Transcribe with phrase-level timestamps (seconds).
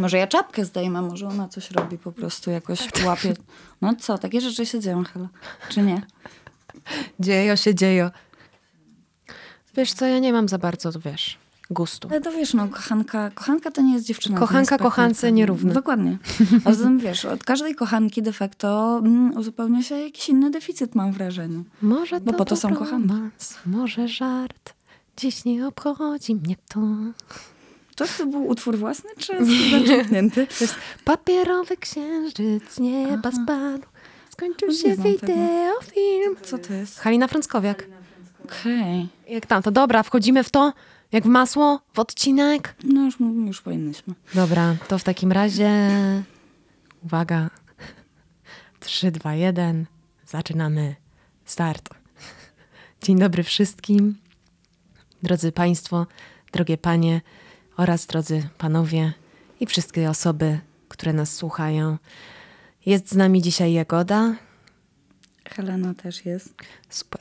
[0.00, 3.34] Może ja czapkę zdejmę, może ona coś robi po prostu, jakoś łapie.
[3.80, 5.28] No co, takie rzeczy się dzieją, Hela.
[5.68, 6.02] Czy nie?
[7.20, 8.10] Dziejo się dzieje.
[9.76, 11.38] Wiesz co, ja nie mam za bardzo, wiesz,
[11.70, 12.08] gustu.
[12.10, 14.38] Ale to wiesz, no kochanka, kochanka to nie jest dziewczyna.
[14.38, 15.72] Kochanka jest kochance nierówne.
[15.74, 16.18] Dokładnie.
[16.64, 21.12] A zatem wiesz, od każdej kochanki de facto mm, uzupełnia się jakiś inny deficyt, mam
[21.12, 21.62] wrażenie.
[21.82, 23.14] Może Bo to po to są kochanki.
[23.66, 24.74] może żart.
[25.16, 26.80] Dziś nie obchodzi mnie to.
[28.00, 29.32] To, to był utwór własny, czy
[29.80, 30.46] zaczerpnięty?
[30.46, 30.74] To jest
[31.04, 33.86] papierowy księżyc z nieba spadł.
[34.30, 35.26] Skończył Nie się znam tego.
[35.26, 36.36] wideo, film.
[36.42, 36.98] Co to jest?
[36.98, 37.86] Halina Frąckowiak.
[38.44, 39.08] Okej.
[39.28, 40.72] Jak tam, to dobra, wchodzimy w to,
[41.12, 42.74] jak w masło, w odcinek.
[42.84, 43.14] No już,
[43.46, 44.14] już powinnyśmy.
[44.34, 45.90] Dobra, to w takim razie
[47.04, 47.50] uwaga.
[48.80, 49.86] 3, 2, 1.
[50.26, 50.94] Zaczynamy.
[51.44, 51.88] Start.
[53.02, 54.16] Dzień dobry wszystkim.
[55.22, 56.06] Drodzy Państwo,
[56.52, 57.20] drogie Panie
[57.80, 59.12] oraz drodzy Panowie
[59.60, 60.58] i wszystkie osoby,
[60.88, 61.98] które nas słuchają.
[62.86, 64.34] Jest z nami dzisiaj Jagoda.
[65.48, 66.54] Helena też jest.
[66.88, 67.20] Super.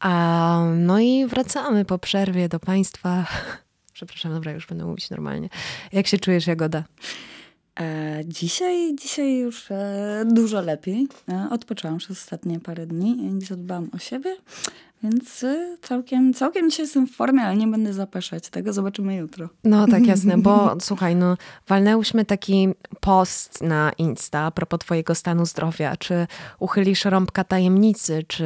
[0.00, 3.26] A, no i wracamy po przerwie do Państwa.
[3.92, 5.48] Przepraszam, dobra, już będę mówić normalnie.
[5.92, 6.84] Jak się czujesz, Jagoda?
[7.80, 11.08] E, dzisiaj, dzisiaj już e, dużo lepiej.
[11.28, 14.36] E, odpoczęłam przez ostatnie parę dni i zadbałam o siebie,
[15.02, 18.72] więc e, całkiem, całkiem dzisiaj jestem w formie, ale nie będę zapeszać tego.
[18.72, 19.48] Zobaczymy jutro.
[19.64, 21.36] No tak, jasne, bo słuchaj, no
[21.68, 22.68] walnęłyśmy taki
[23.00, 25.96] post na Insta a propos twojego stanu zdrowia.
[25.96, 26.26] Czy
[26.58, 28.44] uchylisz rąbka tajemnicy, czy...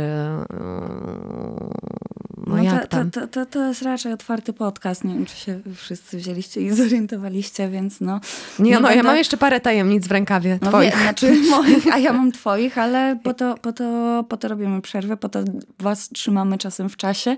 [2.46, 3.04] No, jak to?
[3.12, 5.04] To, to, to, jest raczej otwarty podcast.
[5.04, 8.20] Nie wiem, czy się wszyscy wzięliście i zorientowaliście, więc no.
[8.58, 10.94] Nie, no, ja będę- mam jeszcze parę tajemnic w rękawie No twoich.
[10.94, 14.82] Wie, znaczy moich, a ja mam twoich, ale po to, po, to, po to robimy
[14.82, 15.44] przerwę, po to
[15.78, 16.08] was
[16.46, 17.36] trzymamy czasem w czasie,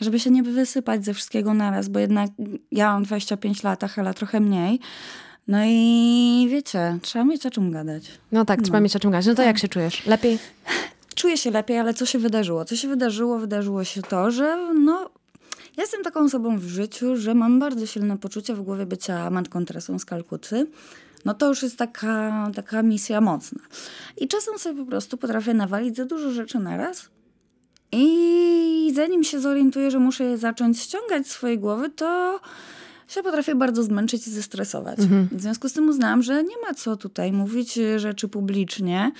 [0.00, 2.30] żeby się nie wysypać ze wszystkiego naraz, bo jednak
[2.72, 4.80] ja mam 25 lat, a Hela trochę mniej.
[5.48, 8.10] No i wiecie, trzeba mieć o czym gadać.
[8.32, 9.26] No tak, trzeba mieć o czym gadać.
[9.26, 10.06] No to jak się czujesz?
[10.06, 10.38] Lepiej?
[11.14, 12.64] Czuję się lepiej, ale co się wydarzyło?
[12.64, 13.38] Co się wydarzyło?
[13.38, 15.10] Wydarzyło się to, że no,
[15.76, 19.64] ja jestem taką osobą w życiu, że mam bardzo silne poczucie w głowie bycia matką
[19.64, 20.66] Teresą z Kalkuty.
[21.24, 23.60] No to już jest taka, taka misja mocna.
[24.16, 27.08] I czasem sobie po prostu potrafię nawalić za dużo rzeczy naraz.
[27.92, 32.40] I zanim się zorientuję, że muszę je zacząć ściągać z swojej głowy, to
[33.10, 34.98] się potrafię bardzo zmęczyć i zestresować.
[35.32, 39.12] W związku z tym uznałam, że nie ma co tutaj mówić e, rzeczy publicznie,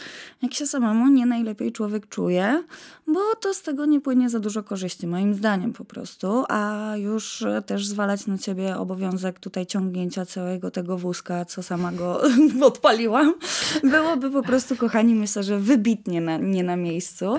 [0.43, 2.65] jak się samemu nie najlepiej człowiek czuje,
[3.07, 7.43] bo to z tego nie płynie za dużo korzyści, moim zdaniem po prostu, a już
[7.43, 12.21] e, też zwalać na ciebie obowiązek tutaj ciągnięcia całego tego wózka, co sama go
[12.71, 13.35] odpaliłam,
[13.83, 17.37] byłoby po prostu, kochani, myślę, że wybitnie na, nie na miejscu.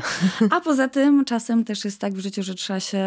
[0.50, 3.04] A poza tym czasem też jest tak w życiu, że trzeba się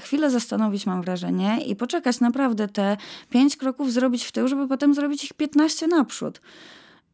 [0.00, 2.85] chwilę zastanowić, mam wrażenie, i poczekać naprawdę te
[3.30, 6.40] pięć kroków zrobić w tył, żeby potem zrobić ich 15 naprzód.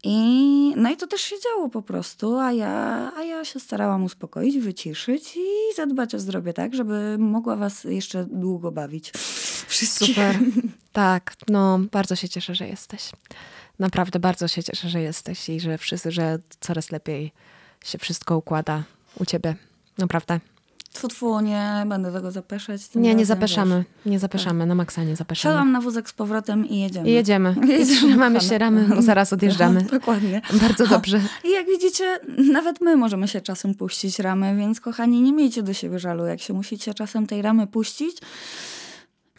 [0.04, 4.04] I, no i to też się działo po prostu, a ja, a ja się starałam
[4.04, 9.12] uspokoić, wyciszyć i zadbać o zdrowie tak, żeby mogła was jeszcze długo bawić.
[9.66, 10.08] Wszystkich.
[10.08, 10.38] Super.
[10.92, 13.10] Tak, no bardzo się cieszę, że jesteś.
[13.78, 17.32] Naprawdę bardzo się cieszę, że jesteś i że wszyscy, że coraz lepiej
[17.84, 18.82] się wszystko układa
[19.20, 19.56] u ciebie.
[19.98, 20.40] Naprawdę.
[20.92, 22.88] Tfu, tfu, nie będę tego zapeszać.
[22.88, 23.76] tym Nie, nie zapeszamy.
[23.76, 24.12] wiesz.
[24.12, 25.54] Nie zapeszamy, na maksa nie zapeszamy.
[25.54, 27.10] Siadam na wózek z powrotem i jedziemy.
[27.10, 27.54] I jedziemy.
[27.68, 28.40] Jedziemy, trzymamy kochane.
[28.52, 29.82] się ramy, bo zaraz odjeżdżamy.
[29.98, 30.42] Dokładnie.
[30.62, 31.20] Bardzo dobrze.
[31.44, 32.20] I jak widzicie,
[32.52, 36.40] nawet my możemy się czasem puścić ramy, więc kochani, nie miejcie do siebie żalu, jak
[36.40, 38.20] się musicie czasem tej ramy puścić i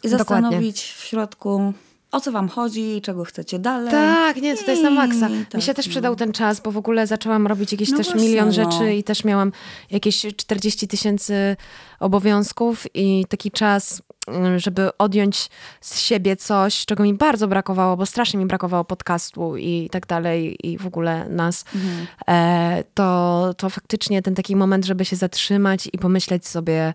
[0.08, 0.18] Dokładnie.
[0.18, 1.72] zastanowić w środku,
[2.14, 3.90] o co wam chodzi, czego chcecie dalej.
[3.90, 5.28] Tak, nie, to jest na maksa.
[5.28, 5.90] I Mi tak, się też no.
[5.90, 8.52] przydał ten czas, bo w ogóle zaczęłam robić jakieś No też właśnie, milion no.
[8.52, 9.52] rzeczy i też miałam
[9.90, 11.56] jakieś 40 tysięcy
[12.00, 18.06] obowiązków i taki czas, mm, żeby odjąć z siebie coś, czego mi bardzo brakowało, bo
[18.06, 22.06] strasznie mi brakowało podcastu i tak dalej i w ogóle nas, Mhm.
[22.28, 26.92] e, to, to faktycznie ten taki moment, żeby się zatrzymać i pomyśleć sobie,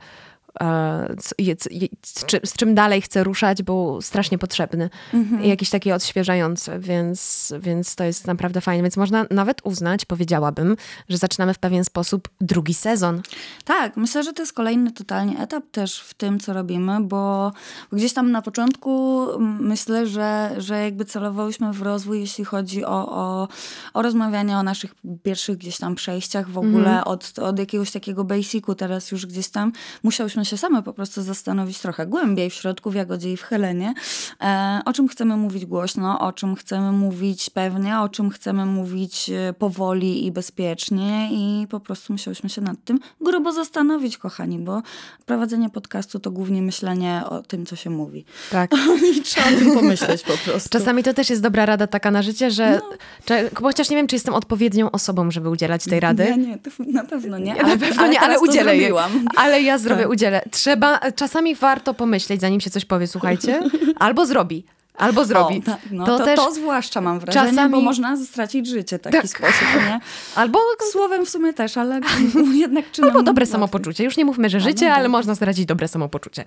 [2.03, 4.89] z, czym, z czym dalej chcę ruszać, był strasznie potrzebny.
[5.13, 5.43] Mhm.
[5.43, 8.83] I jakiś taki odświeżający, więc, więc to jest naprawdę fajnie.
[8.83, 10.75] Więc można nawet uznać, powiedziałabym,
[11.09, 13.21] że zaczynamy w pewien sposób drugi sezon.
[13.65, 17.51] Tak, myślę, że to jest kolejny totalnie etap też w tym, co robimy, bo
[17.91, 19.27] gdzieś tam na początku
[19.59, 23.47] myślę, że, że jakby celowałyśmy w rozwój, jeśli chodzi o, o,
[23.93, 28.75] o rozmawianie o naszych pierwszych gdzieś tam przejściach w ogóle od, od jakiegoś takiego basicu.
[28.75, 29.71] Teraz już gdzieś tam
[30.03, 33.41] musiałyśmy musiałyśmy się same po prostu zastanowić trochę głębiej w środku, w Jagodzie i w
[33.43, 33.93] Helenie,
[34.41, 39.29] e, o czym chcemy mówić głośno, o czym chcemy mówić pewnie, o czym chcemy mówić
[39.29, 44.81] e, powoli i bezpiecznie i po prostu musiałyśmy się nad tym grubo zastanowić, kochani, bo
[45.25, 48.25] prowadzenie podcastu to głównie myślenie o tym, co się mówi.
[48.51, 48.71] Tak.
[49.17, 50.69] I trzeba o tym pomyśleć po prostu.
[50.69, 52.81] Czasami to też jest dobra rada taka na życie, że
[53.25, 56.23] cze- chociaż nie wiem, czy jestem odpowiednią osobą, żeby udzielać tej rady.
[56.23, 57.55] Nie, nie, to na pewno nie.
[57.55, 58.91] Ja na pewno nie, ale to udzielę jej.
[59.35, 60.11] Ale ja zrobię, Tak.
[60.11, 60.28] udzielę.
[60.51, 63.61] Trzeba, czasami warto pomyśleć, zanim się coś powie, słuchajcie.
[63.99, 64.63] Albo zrobi.
[64.97, 65.57] Albo zrobi.
[65.57, 68.97] O, tak, no, to, to, też, to zwłaszcza mam wrażenie, czasami- bo można stracić życie
[68.97, 69.27] w taki Tak.
[69.27, 69.99] sposób, nie?
[70.35, 70.59] albo,
[70.91, 71.99] Słowem w sumie też, ale
[72.53, 73.51] jednak czynem albo dobre łatwiej.
[73.51, 74.03] samopoczucie.
[74.03, 76.43] Już nie mówmy, że życie, no ale można stracić dobre samopoczucie.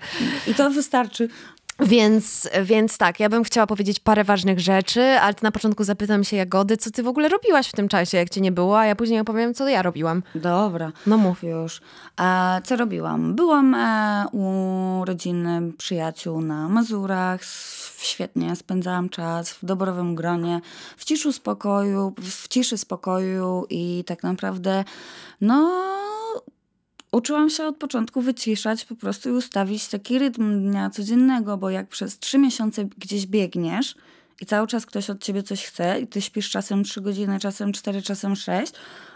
[0.47, 1.29] I to wystarczy.
[1.79, 6.37] Więc, więc tak, ja bym chciała powiedzieć parę ważnych rzeczy, ale na początku zapytam się
[6.37, 8.95] Jagody, co ty w ogóle robiłaś w tym czasie, jak cię nie było, a ja
[8.95, 10.23] później opowiem, co ja robiłam.
[10.35, 10.91] Dobra.
[11.07, 11.43] No mów.
[11.43, 11.81] Już.
[12.21, 13.35] E, co robiłam?
[13.35, 17.41] Byłam e, u rodziny, przyjaciół na Mazurach.
[17.97, 20.61] Świetnie spędzałam czas w doborowym gronie,
[20.97, 24.83] w ciszu spokoju, w ciszy spokoju i tak naprawdę,
[25.41, 25.83] no,
[27.13, 31.87] uczyłam się od początku wyciszać po prostu i ustawić taki rytm dnia codziennego, bo jak
[31.87, 33.95] przez trzy miesiące gdzieś biegniesz
[34.41, 37.71] i cały czas ktoś od ciebie coś chce i ty śpisz czasem trzy godziny, czasem
[37.71, 38.73] cztery, czasem sześć,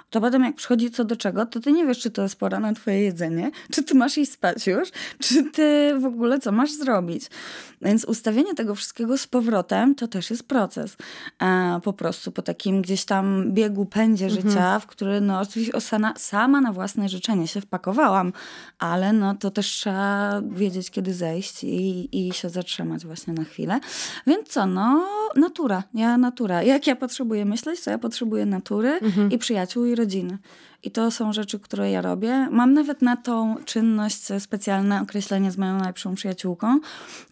[0.10, 2.60] to potem jak przychodzi co do czego, to ty nie wiesz, czy to jest pora
[2.60, 4.90] na twoje jedzenie, czy ty masz iść spać już,
[5.20, 7.30] czy ty w ogóle co masz zrobić.
[7.82, 10.98] Więc ustawienie tego wszystkiego z powrotem to też jest proces.
[11.40, 16.14] A po prostu po takim gdzieś tam biegu, pędzie życia, w który no oczywiście osana,
[16.18, 18.34] sama na własne życzenie się wpakowałam,
[18.80, 23.80] ale no to też trzeba wiedzieć, kiedy zejść i, i się zatrzymać właśnie na chwilę.
[24.28, 26.64] Więc co, no natura, ja natura.
[26.64, 29.00] Jak ja potrzebuję myśleć, to ja potrzebuję natury
[29.32, 30.38] i przyjaciół i rodziny.
[30.84, 32.48] I to są rzeczy, które ja robię.
[32.52, 36.80] Mam nawet na tą czynność specjalne określenie z moją najlepszą przyjaciółką.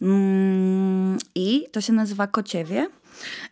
[0.02, 2.88] Mm, I to się nazywa kociewie.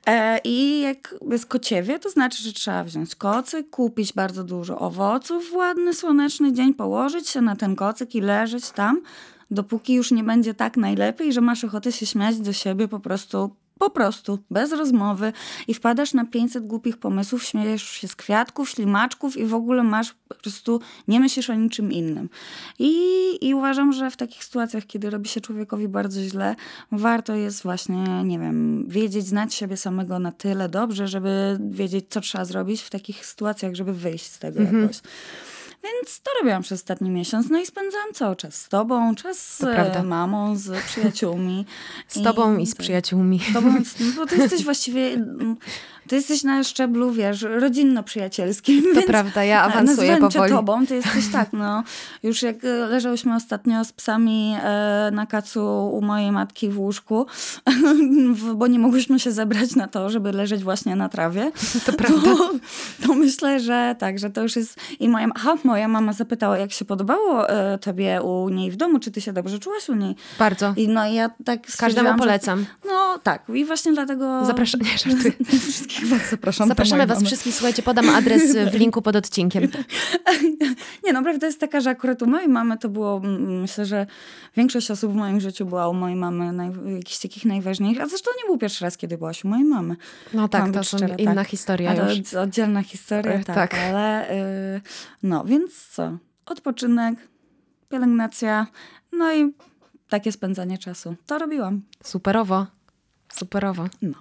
[0.06, 5.50] E, I jak jest kociewie, to znaczy, że trzeba wziąć kocyk, kupić bardzo dużo owoców
[5.50, 9.00] w ładny, słoneczny dzień, położyć się na ten kocyk i leżeć tam,
[9.50, 13.56] dopóki już nie będzie tak najlepiej, że masz ochotę się śmiać do siebie po prostu
[13.78, 15.32] po prostu, bez rozmowy
[15.68, 20.14] i wpadasz na 500 głupich pomysłów, śmiejesz się z kwiatków, ślimaczków i w ogóle masz
[20.28, 22.28] po prostu, nie myślisz o niczym innym.
[22.78, 22.98] I,
[23.40, 26.56] I uważam, że w takich sytuacjach, kiedy robi się człowiekowi bardzo źle,
[26.92, 32.20] warto jest właśnie, nie wiem, wiedzieć, znać siebie samego na tyle dobrze, żeby wiedzieć, co
[32.20, 35.00] trzeba zrobić w takich sytuacjach, żeby wyjść z tego jakoś.
[35.84, 37.50] Więc to robiłam przez ostatni miesiąc.
[37.50, 41.66] No i spędzałam cały czas z tobą, czas z e, mamą, z przyjaciółmi.
[42.08, 42.78] Z tobą i z tak.
[42.78, 43.40] przyjaciółmi.
[43.50, 43.74] Z tobą,
[44.16, 45.56] bo ty jesteś właściwie, mm,
[46.08, 48.82] ty jesteś na szczeblu, wiesz, rodzinno-przyjacielskim.
[48.82, 50.52] To więc prawda, ja tak, awansuję nazwę cię powoli.
[50.52, 51.82] tobą, ty jesteś tak, no.
[52.22, 57.26] Już jak e, leżałyśmy ostatnio z psami e, na kacu u mojej matki w łóżku,
[58.56, 61.52] bo nie mogłyśmy się zebrać na to, żeby leżeć właśnie na trawie.
[61.86, 62.22] To prawda.
[62.22, 62.50] To,
[63.06, 64.80] to myślę, że tak, że to już jest...
[65.00, 68.98] I moja, aha, moja mama zapytała, jak się podobało e, tobie u niej w domu,
[68.98, 70.16] czy ty się dobrze czułaś u niej?
[70.38, 70.74] Bardzo.
[70.76, 72.66] I no ja tak Każdemu stwierdziłam, że- polecam.
[72.88, 74.44] no tak, i właśnie dlatego.
[74.46, 75.32] Zapraszam, nie, żartuję.
[76.04, 76.68] Was zapraszam.
[76.68, 77.26] Zapraszamy was mamy.
[77.26, 79.68] wszystkich, słuchajcie, podam adres w linku pod odcinkiem.
[81.04, 84.06] Nie, no prawda jest taka, że akurat u mojej mamy to było, mm, myślę, że
[84.56, 88.30] większość osób w moim życiu była u mojej mamy naj, jakichś takich najważniejszych, a zresztą
[88.42, 89.96] nie był pierwszy raz, kiedy byłaś u mojej mamy.
[90.34, 91.48] No tak, Mam to są szczera, inna tak.
[91.48, 92.18] historia A już.
[92.18, 93.74] od- oddzielna historia, E, tak, tak.
[93.74, 94.30] ale
[94.76, 94.80] y,
[95.22, 96.18] no, więc co?
[96.46, 97.14] Odpoczynek,
[97.88, 98.66] pielęgnacja,
[99.12, 99.52] no i
[100.08, 101.14] takie spędzanie czasu.
[101.26, 101.82] To robiłam.
[102.02, 102.66] Superowo.
[103.32, 103.86] Superowo.
[104.02, 104.14] No.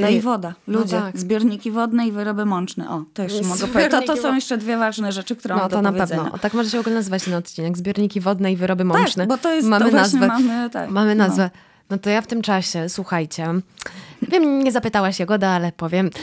[0.00, 0.54] No i woda.
[0.66, 1.18] Ludzie, tak.
[1.18, 2.90] zbiorniki wodne i wyroby mączne.
[2.90, 4.06] O, to jeszcze mogę Zbiorniki powiedzieć.
[4.06, 6.32] To, to są jeszcze dwie ważne rzeczy, które No mam to na pewno.
[6.32, 7.78] O, tak może się w ogóle nazywać ten odcinek.
[7.78, 9.26] Zbiorniki wodne i wyroby mączne.
[9.26, 10.26] Tak, bo to jest mamy to nazwę.
[10.26, 10.90] mamy, tak.
[10.90, 11.26] Mamy no.
[11.26, 11.50] nazwę.
[11.90, 13.46] No to ja w tym czasie, słuchajcie,
[14.22, 16.10] wiem, nie zapytałaś Jagoda, ale powiem.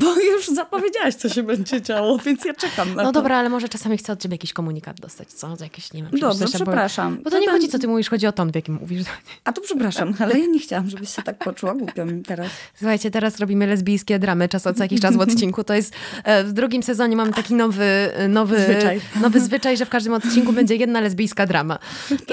[0.00, 3.12] Bo już zapowiedziałaś, co się będzie działo, więc ja czekam na No to.
[3.12, 5.56] dobra, ale może czasami chcę od ciebie jakiś komunikat dostać, co?
[5.60, 7.18] Jakiś, nie wiem, Dobrze, przepraszam.
[7.24, 9.02] Bo to nie To chodzi, ten- co ty mówisz, chodzi o ton, w jakim mówisz.
[9.44, 12.48] A tu przepraszam, ale ja nie chciałam, żebyś się tak poczuła głupio teraz.
[12.78, 15.64] Słuchajcie, teraz robimy lesbijskie dramy czas od co jakiś czas w odcinku.
[15.64, 19.00] To jest e, w drugim sezonie mamy taki nowy, e, nowy, Zwyczaj.
[19.20, 21.78] nowy zwyczaj, że w każdym odcinku będzie jedna lesbijska drama.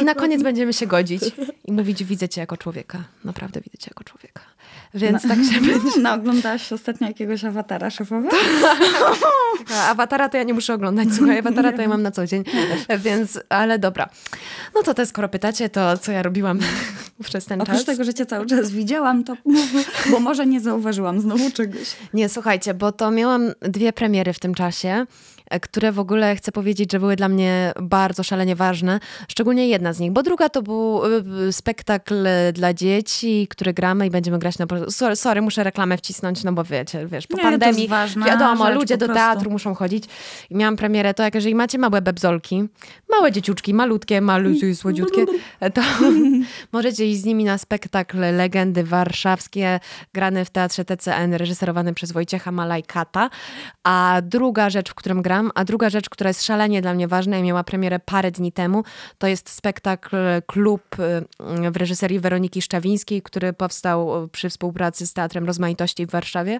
[0.01, 1.21] I na koniec będziemy się godzić
[1.65, 3.03] i mówić, widzę cię jako człowieka.
[3.23, 4.41] Naprawdę widzę cię jako człowieka.
[4.93, 5.99] Więc tak się będzie.
[6.01, 8.29] No, oglądałaś ostatnio jakiegoś awatara szefowa?
[9.75, 12.43] A Awatara to ja nie muszę oglądać, słuchaj, awatara to ja mam na co dzień.
[12.99, 14.09] Więc, ale dobra.
[14.75, 16.59] No to te, skoro pytacie, to co ja robiłam
[17.23, 17.85] przez ten Oprócz czas?
[17.85, 19.37] tego, że cię cały czas widziałam, to
[20.11, 21.95] bo może nie zauważyłam znowu czegoś.
[22.13, 25.05] Nie, słuchajcie, bo to miałam dwie premiery w tym czasie.
[25.51, 28.99] E, które w ogóle chcę powiedzieć, że były dla mnie bardzo szalenie ważne.
[29.27, 31.01] Szczególnie jedna z nich, bo druga to był
[31.47, 34.65] y, spektakl dla dzieci, który gramy i będziemy grać na...
[34.89, 38.25] Sorry, sorry muszę reklamę wcisnąć, no bo wiecie, wiesz, po Nie, to jest pandemii ważna
[38.25, 40.03] wiadomo, ludzie do teatru muszą chodzić.
[40.49, 42.63] I miałam premierę, to jak jeżeli macie małe bebzolki,
[43.09, 45.25] małe dzieciuczki, malutkie, malutkie, słodziutkie,
[45.73, 45.81] to
[46.71, 49.79] możecie iść z nimi na spektakl Legendy Warszawskie,
[50.13, 53.29] grany w Teatrze TCN, reżyserowany przez Wojciecha Malajkata.
[53.83, 57.37] A druga rzecz, w którym gram, a druga rzecz, która jest szalenie dla mnie ważna
[57.37, 58.83] i miała premierę parę dni temu,
[59.17, 60.17] to jest spektakl
[60.47, 66.59] Klub y, w reżyserii Weroniki Szczawińskiej, który powstał przy współpracy z Teatrem Rozmaitości w Warszawie.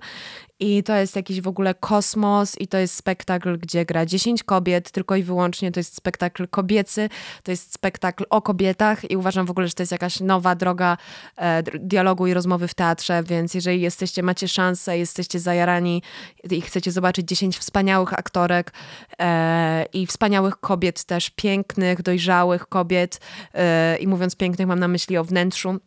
[0.60, 4.92] I to jest jakiś w ogóle kosmos i to jest spektakl, gdzie gra 10 kobiet,
[4.92, 7.10] tylko i wyłącznie to jest spektakl kobiecy,
[7.44, 10.98] to jest spektakl o kobietach i uważam w ogóle, że to jest jakaś nowa droga
[11.38, 16.04] e, dialogu i rozmowy w teatrze, więc jeżeli jesteście, macie szansę, jesteście zajarani
[16.52, 18.71] i chcecie zobaczyć 10 wspaniałych aktorek
[19.20, 23.20] e, i wspaniałych kobiet też, pięknych, dojrzałych kobiet.
[23.54, 25.80] E, i mówiąc pięknych mam na myśli o wnętrzu,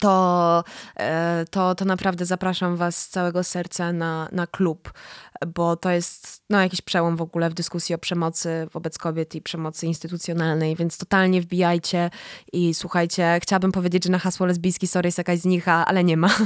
[0.00, 0.64] to,
[0.96, 4.92] e, to, to naprawdę zapraszam Was z całego serca na, na klub,
[5.46, 9.42] bo to jest no, jakiś przełom w ogóle w dyskusji o przemocy wobec kobiet i
[9.42, 12.10] przemocy instytucjonalnej, więc totalnie wbijajcie
[12.52, 13.38] i słuchajcie.
[13.42, 16.28] Chciałabym powiedzieć, że na hasło lesbijski sorry jest jakaś znicha, ale nie ma.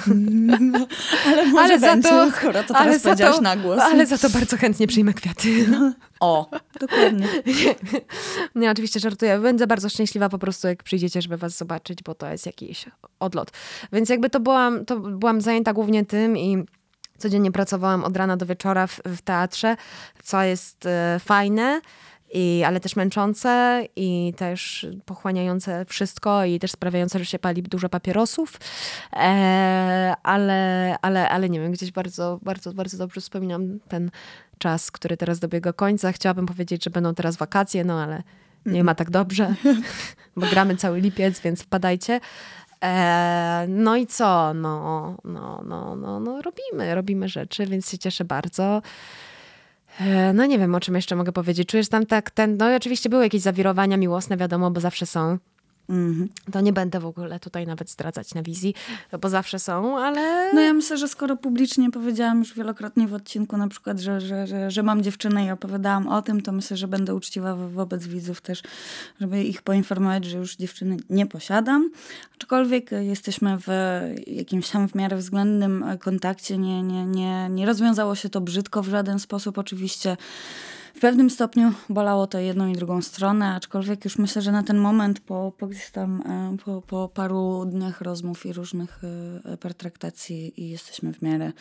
[1.26, 3.80] Ale może ale będzie, za to, skoro to teraz powiedziałaś to, na głos.
[3.80, 5.66] Ale za to bardzo chętnie przyjmę kwiaty.
[6.20, 7.28] O, dokładnie.
[8.54, 9.38] Nie, oczywiście żartuję.
[9.38, 12.84] Będę bardzo szczęśliwa po prostu, jak przyjdziecie, żeby was zobaczyć, bo to jest jakiś
[13.20, 13.50] odlot.
[13.92, 16.64] Więc jakby to byłam, to byłam zajęta głównie tym i
[17.20, 19.76] codziennie pracowałam od rana do wieczora w, w teatrze,
[20.22, 21.80] co jest e, fajne.
[22.32, 27.88] I, ale też męczące i też pochłaniające wszystko i też sprawiające, że się pali dużo
[27.88, 28.60] papierosów.
[29.12, 34.10] E, ale, ale, ale nie wiem, gdzieś bardzo, bardzo, bardzo dobrze wspominam ten
[34.58, 36.12] czas, który teraz dobiega końca.
[36.12, 38.22] Chciałabym powiedzieć, że będą teraz wakacje, no ale
[38.66, 39.54] nie ma tak dobrze,
[40.36, 42.20] bo gramy cały lipiec, więc wpadajcie.
[42.84, 44.54] E, no i co?
[44.54, 48.82] No, no, no, no, no, robimy, robimy rzeczy, więc się cieszę bardzo.
[50.00, 51.68] E, No nie wiem, o czym jeszcze mogę powiedzieć.
[51.68, 55.38] Czujesz tam tak ten, no i oczywiście były jakieś zawirowania miłosne, wiadomo, bo zawsze są.
[55.90, 56.28] Mhm.
[56.52, 58.74] To nie będę w ogóle tutaj nawet zdradzać na wizji,
[59.20, 60.54] bo zawsze są, ale...
[60.54, 64.46] No ja myślę, że skoro publicznie powiedziałam już wielokrotnie w odcinku na przykład, że, że,
[64.46, 68.06] że, że mam dziewczynę i opowiadałam o tym, to myślę, że będę uczciwa wo- wobec
[68.06, 68.62] widzów też,
[69.20, 71.90] żeby ich poinformować, że już dziewczyny nie posiadam.
[72.36, 73.68] Aczkolwiek jesteśmy w
[74.26, 76.58] jakimś tam w miarę względnym kontakcie.
[76.58, 80.16] Nie, nie, nie, nie rozwiązało się to brzydko w żaden sposób oczywiście.
[81.00, 84.78] W pewnym stopniu bolało to jedną i drugą stronę, aczkolwiek już myślę, że na ten
[84.78, 89.00] moment po, po gdzieś tam e, po, po paru dniach rozmów i różnych
[89.44, 91.52] e, pertraktacji i jesteśmy w miarę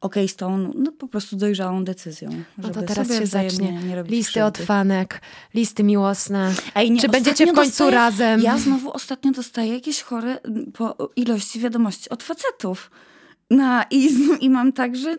[0.00, 2.30] okej z tą no, po prostu dojrzałą decyzją.
[2.58, 3.72] No to teraz się zacznie.
[3.72, 4.66] Nie robić Listy od krzywdy.
[4.66, 5.20] fanek,
[5.54, 6.54] listy miłosne.
[6.74, 8.40] Ej, nie, Czy będziecie w końcu dostaję- razem?
[8.40, 12.90] Ja znowu ostatnio dostaję jakieś chore m, po ilości wiadomości od facetów.
[13.56, 15.16] No i, zn- i mam tak, że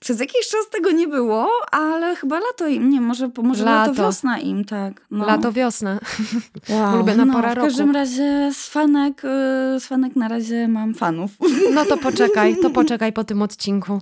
[0.00, 4.02] przez jakiś czas tego nie było, ale chyba lato im, nie, może, może lato, Lato.
[4.02, 5.06] wiosna im, tak.
[5.10, 5.26] No.
[5.26, 5.98] Lato, wiosna.
[6.68, 6.94] wow.
[6.94, 7.94] ulubiona no, pora W każdym roku.
[7.98, 9.28] razie z fanek, y,
[9.80, 11.30] z fanek na razie mam fanów.
[11.74, 14.00] No to poczekaj, to poczekaj po tym odcinku.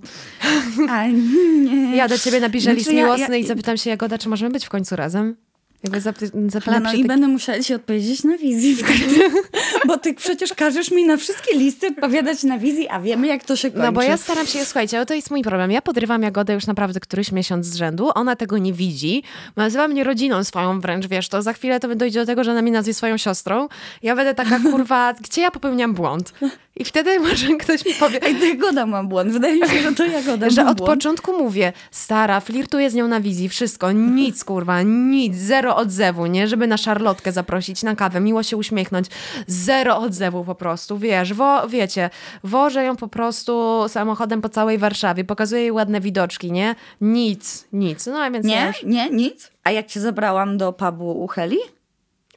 [0.89, 1.95] A, nie.
[1.95, 4.51] Ja do ciebie napiszę Znaczy, list ja- miłosny ja- i zapytam się, Jagoda, czy możemy
[4.51, 5.35] być w końcu razem?
[5.83, 9.29] Jakby zapy- zapytam no i tak- będę musiała ci odpowiedzieć na wizji wtedy.
[9.87, 13.55] Bo ty przecież każesz mi na wszystkie listy odpowiadać na wizji, a wiemy jak to
[13.55, 13.85] się kończy.
[13.85, 15.71] No bo ja staram się, słuchajcie, ale to jest mój problem.
[15.71, 18.09] Ja podrywam Jagodę już naprawdę któryś miesiąc z rzędu.
[18.15, 19.23] Ona tego nie widzi.
[19.55, 22.61] Nazywa mnie rodziną swoją wręcz, wiesz, to za chwilę to dojdzie do tego, że ona
[22.61, 23.67] mnie nazwie swoją siostrą.
[24.03, 26.33] Ja będę taka, kurwa, gdzie ja popełniam błąd?
[26.75, 29.31] I wtedy może ktoś mi powie, Ej, to Jagoda ma błąd.
[29.31, 30.91] Wydaje mi się, że to Jagoda że od błąd.
[30.93, 36.47] początku mówię, stara, flirtuję z nią na wizji, wszystko, nic, kurwa, nic, zero odzewu, nie?
[36.47, 39.07] Żeby na szarlotkę zaprosić na kawę, miło się uśmiechnąć,
[39.47, 42.09] zero odzewu po prostu, wiesz, wo, wiecie,
[42.43, 46.75] wożę ją po prostu samochodem po całej Warszawie, pokazuję jej ładne widoczki, nie?
[47.01, 49.51] Nic, nic, no a więc Nie, nie, nic.
[49.63, 51.57] A jak cię zabrałam do pubu u Heli?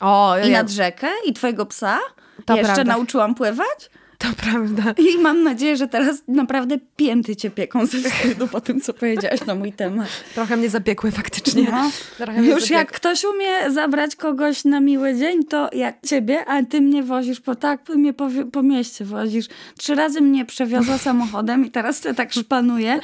[0.01, 1.09] O, I ja, nad rzekę?
[1.27, 1.99] I twojego psa?
[2.47, 2.93] To Jeszcze prawda.
[2.93, 3.91] nauczyłam pływać?
[4.21, 4.95] To prawda.
[4.99, 9.47] I mam nadzieję, że teraz naprawdę pięty cię pieką ze wstydu po tym, co powiedziałaś
[9.47, 10.09] na mój temat.
[10.35, 11.67] Trochę mnie zapiekły faktycznie.
[11.71, 11.91] No.
[12.43, 17.03] Już jak ktoś umie zabrać kogoś na miły dzień, to jak ciebie, a ty mnie
[17.03, 19.47] wozisz po tak, mnie po, po mieście wozisz.
[19.79, 23.01] Trzy razy mnie przewiozła samochodem i teraz ty tak szpanuje.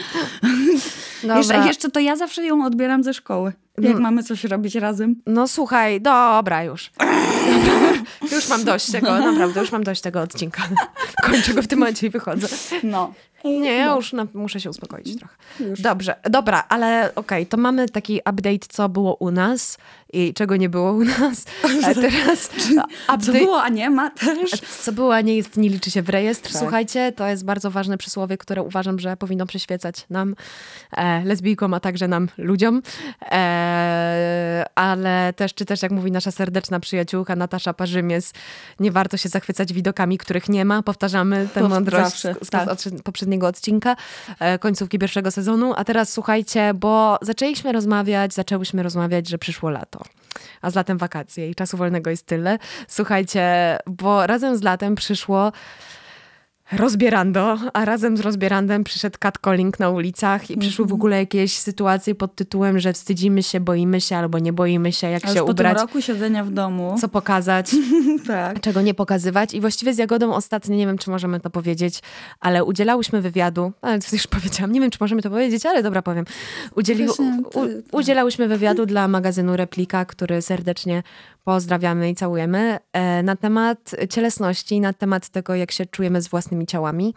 [1.22, 1.38] Dobra.
[1.38, 3.52] Jeszcze, jeszcze to ja zawsze ją odbieram ze szkoły.
[3.78, 5.16] Jak mamy coś robić razem.
[5.26, 6.90] No słuchaj, dobra już.
[8.32, 10.62] Już mam dość tego, naprawdę, już mam dość tego odcinka.
[11.26, 12.46] Kończę go w tym momencie i wychodzę.
[12.82, 13.12] No.
[13.46, 15.34] Nie, ja już na, muszę się uspokoić trochę.
[15.78, 19.78] Dobrze, dobra, ale okej, to mamy taki update, co było u nas
[20.12, 21.44] i czego nie było u nas.
[21.86, 24.50] A teraz Co update, było, a nie ma też.
[24.80, 26.52] co było, a nie jest, nie liczy się w rejestr.
[26.52, 26.62] Tak.
[26.62, 30.36] Słuchajcie, to jest bardzo ważne przysłowie, które uważam, że powinno przyświecać nam,
[30.92, 32.82] e, lesbijkom, a także nam, ludziom.
[33.22, 38.32] E, ale też, czy też jak mówi nasza serdeczna przyjaciółka Natasza Parzymies,
[38.80, 40.82] nie warto się zachwycać widokami, których nie ma.
[40.82, 42.68] Powtarzamy tę mądrość zawsze, z, z, tak.
[42.68, 42.84] od
[43.36, 43.96] poprzedniego odcinka,
[44.40, 45.74] e, końcówki pierwszego sezonu.
[45.76, 50.00] A teraz słuchajcie, bo zaczęliśmy rozmawiać, zaczęłyśmy rozmawiać, że przyszło lato.
[50.62, 52.58] A z latem wakacje i czasu wolnego jest tyle.
[52.88, 55.52] Słuchajcie, bo razem z latem przyszło
[56.72, 62.14] rozbierando, a razem z rozbierandem przyszedł catcalling na ulicach i przyszły w ogóle jakieś sytuacje
[62.14, 65.44] pod tytułem, że wstydzimy się, boimy się albo nie boimy się, jak A się po
[65.50, 66.96] ubrać, roku siedzenia w domu.
[67.00, 67.70] co pokazać
[68.26, 68.60] Tak.
[68.60, 69.54] czego nie pokazywać.
[69.54, 72.00] I właściwie z Jagodą ostatnio, nie wiem, czy możemy to powiedzieć,
[72.40, 76.02] ale udzielałyśmy wywiadu, ale to już powiedziałam, nie wiem, czy możemy to powiedzieć, ale dobra,
[76.02, 76.24] powiem.
[76.76, 77.94] Udzieli, Właśnie, u, ty- tak.
[77.94, 81.02] udzielałyśmy wywiadu dla magazynu Replika, który serdecznie
[81.46, 86.66] pozdrawiamy i całujemy, e, na temat cielesności, na temat tego, jak się czujemy z własnymi
[86.66, 87.14] ciałami.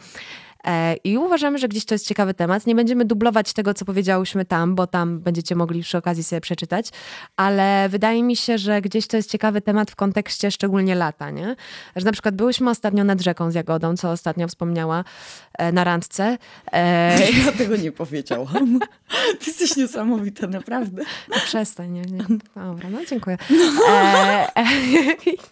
[0.68, 2.68] E, I uważamy, że gdzieś to jest ciekawy temat.
[2.68, 6.90] Nie będziemy dublować tego, co powiedziałyśmy tam, bo tam będziecie mogli przy okazji sobie przeczytać,
[7.38, 11.56] ale wydaje mi się, że gdzieś to jest ciekawy temat w kontekście szczególnie lata, nie?
[11.96, 15.04] Że na przykład byłyśmy ostatnio nad rzeką z Jagodą, co ostatnio wspomniała
[15.58, 16.38] e, na randce.
[16.72, 18.80] E, Ja tego nie powiedziałam.
[19.40, 21.04] Ty jesteś niesamowita, naprawdę.
[21.30, 22.24] No przestań, nie, nie.
[22.56, 23.38] Dobra, no dziękuję.
[23.90, 24.66] E, e,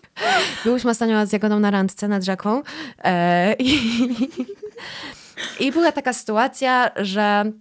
[0.65, 2.61] byłyśmy ostatnio z Jagodą na randce nad rzeką
[3.03, 3.79] e, i,
[5.59, 7.51] i była taka sytuacja, że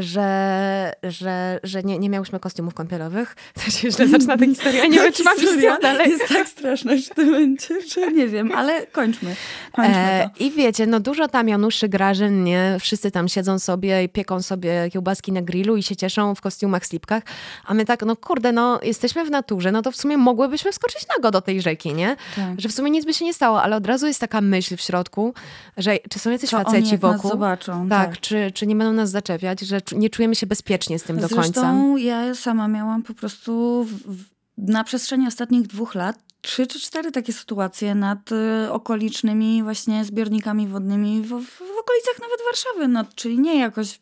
[0.00, 3.36] że, że, że nie, nie miałyśmy kostiumów kąpielowych.
[3.64, 4.86] To się źle zaczyna ta historia.
[4.86, 6.10] Nie wiem, czy mam Historia dalej.
[6.10, 9.36] Jest tak straszna w tym momencie, że nie wiem, ale kończmy.
[9.72, 10.44] Kończmy E, to.
[10.44, 12.76] I wiecie, no dużo tam Januszy, Grażyn, nie?
[12.80, 16.86] Wszyscy tam siedzą sobie i pieką sobie kiełbaski na grillu i się cieszą w kostiumach,
[16.86, 17.22] slipkach.
[17.66, 21.06] A my tak, no kurde, no jesteśmy w naturze, no to w sumie mogłybyśmy wskoczyć
[21.16, 22.16] nago do tej rzeki, nie?
[22.36, 22.60] Tak.
[22.60, 24.80] Że w sumie nic by się nie stało, ale od razu jest taka myśl w
[24.80, 25.34] środku,
[25.76, 27.30] że czy są jacyś oni faceci jak nas wokół?
[27.30, 28.20] zobaczą, Tak, tak.
[28.20, 31.42] Czy, czy nie będą nas zaczepiać, że nie czujemy się bezpiecznie z tym do końca.
[31.42, 34.24] Zresztą ja sama miałam po prostu w,
[34.58, 40.68] na przestrzeni ostatnich dwóch lat trzy czy cztery takie sytuacje nad y, okolicznymi właśnie zbiornikami
[40.68, 43.98] wodnymi w, w, w okolicach nawet Warszawy, no, czyli nie jakoś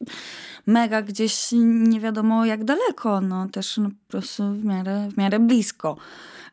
[0.66, 5.38] mega gdzieś nie wiadomo jak daleko, no też no, po prostu w miarę, w miarę
[5.38, 5.96] blisko.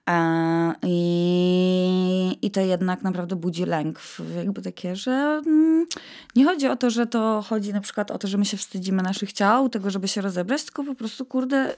[0.07, 3.99] E, I, I to jednak naprawdę budzi lęk.
[4.37, 5.85] Jakby takie, że mm,
[6.35, 9.03] nie chodzi o to, że to chodzi na przykład o to, że my się wstydzimy
[9.03, 11.75] naszych ciał, tego, żeby się rozebrać, tylko po prostu, kurde,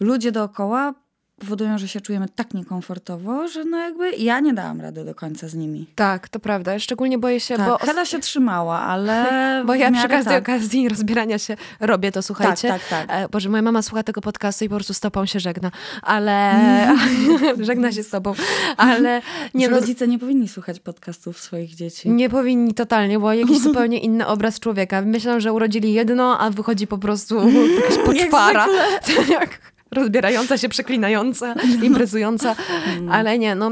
[0.00, 0.94] ludzie dookoła
[1.40, 5.48] powodują, że się czujemy tak niekomfortowo, że no jakby ja nie dałam rady do końca
[5.48, 5.86] z nimi.
[5.94, 6.78] Tak, to prawda.
[6.78, 9.26] Szczególnie boję się, Tak, bo, Hela się trzymała, ale
[9.66, 10.42] bo ja przy każdej tak.
[10.42, 12.68] okazji rozbierania się robię to, słuchajcie.
[12.68, 13.24] Tak, tak, tak.
[13.24, 15.70] E, Boże, moja mama słucha tego podcastu i po prostu stopą się żegna,
[16.02, 16.54] ale
[17.68, 18.34] żegna się z tobą,
[18.76, 19.22] ale
[19.54, 22.10] nie no, rodzice nie powinni słuchać podcastów swoich dzieci.
[22.10, 25.02] nie powinni totalnie, bo jakiś zupełnie inny obraz człowieka.
[25.02, 28.66] Myślą, że urodzili jedno, a wychodzi po prostu jakaś poczwara,
[29.30, 29.58] jak
[29.90, 32.56] rozbierająca się, przeklinająca, imprezująca,
[33.10, 33.70] ale nie, no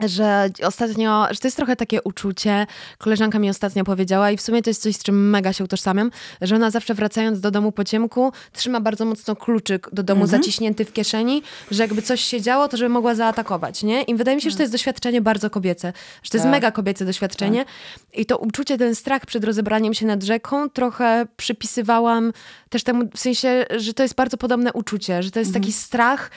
[0.00, 2.66] że ostatnio, że to jest trochę takie uczucie,
[2.98, 6.10] koleżanka mi ostatnio powiedziała i w sumie to jest coś, z czym mega się utożsamiam,
[6.40, 10.84] że ona zawsze wracając do domu po ciemku trzyma bardzo mocno kluczyk do domu zaciśnięty
[10.84, 14.02] w kieszeni, że jakby coś się działo, to żeby mogła zaatakować, nie?
[14.02, 16.52] I wydaje mi się, że to jest doświadczenie bardzo kobiece, że to jest Tak.
[16.52, 17.64] mega kobiece doświadczenie.
[18.14, 22.32] I to uczucie, ten strach przed rozebraniem się nad rzeką trochę przypisywałam
[22.70, 26.30] też temu, w sensie, że to jest bardzo podobne uczucie, że to jest taki strach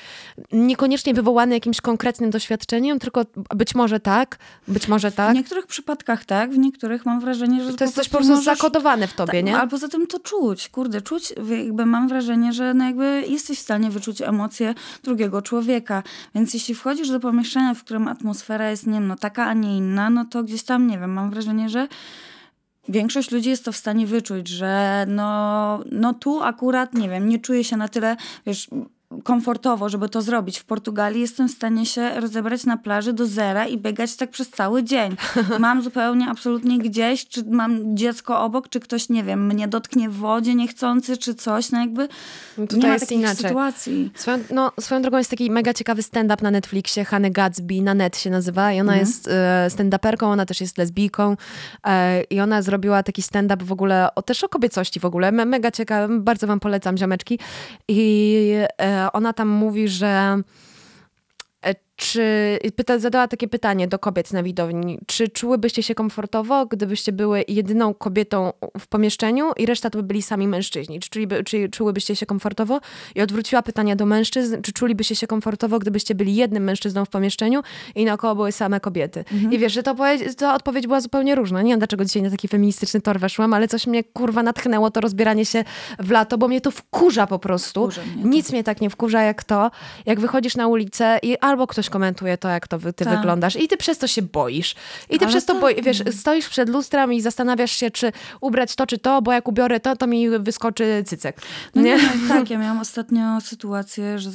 [0.52, 5.36] niekoniecznie wywołany jakimś konkretnym doświadczeniem, tylko być może tak, być może W tak.
[5.36, 9.08] niektórych przypadkach tak, w niektórych mam wrażenie, że To jest coś po prostu możesz- zakodowane
[9.08, 9.58] w tobie, Tak, nie?
[9.58, 11.34] A poza tym to czuć, kurde, czuć,
[11.66, 16.04] jakby mam wrażenie, że no jakby jesteś w stanie wyczuć emocje drugiego człowieka.
[16.36, 19.78] Więc jeśli wchodzisz do pomieszczenia, w którym atmosfera jest, nie wiem, no taka, a nie
[19.78, 21.88] inna, no to gdzieś tam, nie wiem, mam wrażenie, że
[22.90, 27.40] większość ludzi jest to w stanie wyczuć, że no, no tu akurat, nie wiem, nie
[27.40, 28.68] czuję się na tyle, wiesz,
[29.24, 30.60] komfortowo, żeby to zrobić.
[30.60, 34.50] W Portugalii jestem w stanie się rozebrać na plaży do zera i biegać tak przez
[34.50, 35.16] cały dzień.
[35.60, 40.16] Mam zupełnie absolutnie gdzieś, czy mam dziecko obok, czy ktoś, nie wiem, mnie dotknie w
[40.16, 42.08] wodzie niechcący, czy coś, no jakby
[42.58, 43.48] No tutaj nie ma jest takich inaczej.
[43.48, 44.12] sytuacji.
[44.16, 48.18] Swoją, no, swoją drogą jest taki mega ciekawy stand-up na Netflixie, Hany Gatsby, na net
[48.18, 51.38] się nazywa i ona jest e, stand-uperką, ona też jest lesbijką
[51.88, 55.46] e, i ona zrobiła taki stand-up w ogóle, o, też o kobiecości w ogóle, Me,
[55.46, 57.40] mega ciekawy, bardzo wam polecam, ziomeczki
[57.88, 58.44] i
[58.78, 60.38] e, ona tam mówi, że
[61.98, 67.44] czy pyta, zadała takie pytanie do kobiet na widowni, czy czułybyście się komfortowo, gdybyście były
[67.48, 71.00] jedyną kobietą w pomieszczeniu i reszta to by byli sami mężczyźni?
[71.00, 72.80] Czy, czuliby, czy czułybyście się komfortowo?
[73.16, 77.62] I odwróciła pytania do mężczyzn, czy czulibyście się komfortowo, gdybyście byli jednym mężczyzną w pomieszczeniu
[77.96, 79.26] i naokoło były same kobiety?
[79.52, 79.96] I wiesz, że to,
[80.38, 81.62] to odpowiedź była zupełnie różna.
[81.62, 85.02] Nie wiem, dlaczego dzisiaj na taki feministyczny tor weszłam, ale coś mnie kurwa natchnęło to
[85.02, 85.64] rozbieranie się
[86.00, 87.82] w lato, bo mnie to wkurza po prostu.
[87.82, 88.24] Wkurza mnie.
[88.24, 89.72] Nic mnie tak nie wkurza jak to,
[90.06, 93.16] jak wychodzisz na ulicę i albo ktoś komentuje to, jak to ty Tak.
[93.18, 94.76] wyglądasz i ty przez to się boisz.
[95.10, 98.12] I ty Ale przez to tak, boi, wiesz, stoisz przed lustrem i zastanawiasz się, czy
[98.42, 101.42] ubrać to, czy to, bo jak ubiorę to, to mi wyskoczy cycek.
[101.76, 101.96] No Nie?
[101.96, 102.04] nie?
[102.04, 104.28] No, tak, ja miałam ostatnio sytuację z,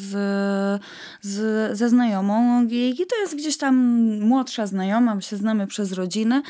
[1.21, 3.77] z, ze znajomą i i to jest gdzieś tam
[4.21, 6.43] młodsza znajoma, my się znamy przez rodzinę.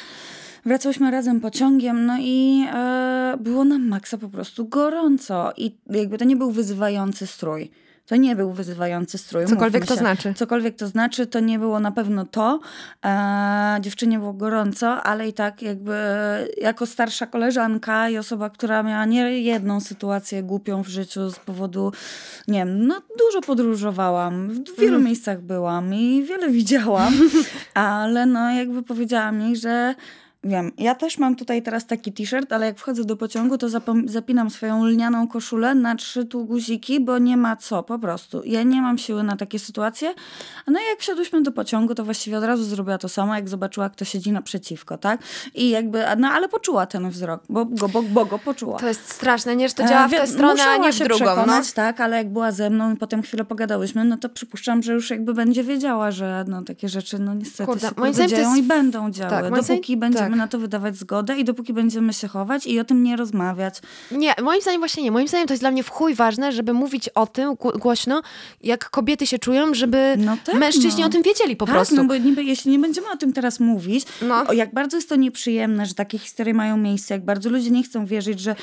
[0.67, 5.53] Wracałyśmy razem pociągiem, no i e, było nam maksa po prostu gorąco.
[5.57, 7.71] I jakby to nie był wyzywający strój.
[8.07, 9.47] To nie był wyzywający strój.
[9.47, 10.35] Cokolwiek to znaczy.
[10.35, 12.61] Cokolwiek to znaczy, to nie było na pewno to.
[13.05, 15.95] E, dziewczynie było gorąco, ale i tak jakby
[16.61, 21.93] jako starsza koleżanka i osoba, która miała nie jedną sytuację głupią w życiu z powodu,
[22.49, 25.05] nie wiem, no dużo podróżowałam, w wielu Mm.
[25.05, 27.15] miejscach byłam i wiele widziałam,
[27.75, 29.95] ale no jakby powiedziała mi, że
[30.45, 33.67] Wiem, ja też mam tutaj teraz taki t-shirt, ale jak wchodzę do pociągu, to
[34.07, 38.43] zapinam swoją lnianą koszulę na trzy tu guziki, bo nie ma co, po prostu.
[38.45, 40.15] Ja nie mam siły na takie sytuacje.
[40.67, 43.91] No i jak wsiadłyśmy do pociągu, to właściwie od razu zrobiła to samo, jak zobaczyła,
[43.91, 45.21] kto siedzi naprzeciwko, tak?
[45.55, 48.79] I jakby, no ale poczuła ten wzrok, bo go, bo, bo go poczuła.
[48.79, 51.05] To jest straszne, nie, że to działa w E, tę stronę, a nie w się
[51.05, 51.25] drugą.
[51.25, 51.33] No.
[51.33, 54.93] przekonać, tak, ale jak była ze mną i potem chwilę pogadałyśmy, no to przypuszczam, że
[54.93, 58.63] już jakby będzie wiedziała, że no takie rzeczy, no niestety Kurde, się moim dzieją i
[58.63, 59.31] będą działy.
[59.31, 59.97] tak, moim zdaniem- dopóki
[60.33, 63.75] będziemy na to wydawać zgodę i dopóki będziemy się chować i o tym nie rozmawiać.
[64.11, 65.11] Nie, moim zdaniem właśnie nie.
[65.11, 68.23] Moim zdaniem to jest dla mnie w chuj ważne, żeby mówić o tym gł- głośno,
[68.63, 71.07] jak kobiety się czują, żeby No tak, mężczyźni no.
[71.07, 71.95] o tym wiedzieli po tak, prostu.
[71.97, 74.53] no bo niby, jeśli nie będziemy o tym teraz mówić, No.
[74.53, 78.07] jak bardzo jest to nieprzyjemne, że takie historie mają miejsce, jak bardzo ludzie nie chcą
[78.07, 78.57] wierzyć, że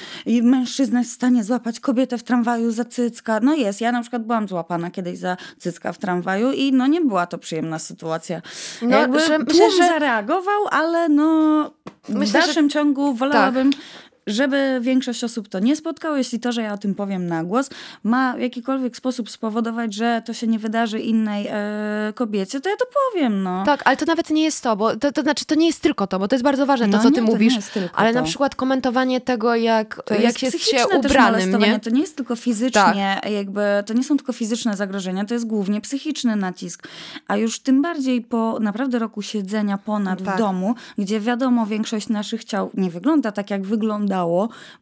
[0.43, 3.39] mężczyzna jest w stanie złapać kobietę w tramwaju za cycka.
[3.43, 7.01] No jest, ja na przykład byłam złapana kiedyś za cycka w tramwaju i no nie
[7.01, 8.41] była to przyjemna sytuacja.
[8.81, 11.58] No, Jakby że- tłum że- zareagował, ale no
[12.03, 13.71] w Myślę, że- dalszym ciągu wolałabym...
[14.29, 17.69] Żeby większość osób to nie spotkało, jeśli to, że ja o tym powiem na głos,
[18.03, 22.75] ma w jakikolwiek sposób spowodować, że to się nie wydarzy innej e, kobiecie, to ja
[22.75, 23.63] to powiem, no.
[23.65, 26.07] Tak, ale to nawet nie jest to, bo to, to znaczy to nie jest tylko
[26.07, 27.53] to, bo to jest bardzo ważne to, No co nie, ty mówisz,
[27.93, 28.25] ale na to.
[28.25, 31.79] przykład komentowanie tego, jak, To jak jest jest się ubranym, nie?
[31.79, 35.81] To nie jest tylko fizycznie, jakby, to nie są tylko fizyczne zagrożenia, to jest głównie
[35.81, 36.87] psychiczny nacisk.
[37.27, 40.35] A już tym bardziej po naprawdę roku siedzenia ponad Tak.
[40.35, 43.65] w domu, gdzie wiadomo, większość naszych ciał nie wygląda tak, jak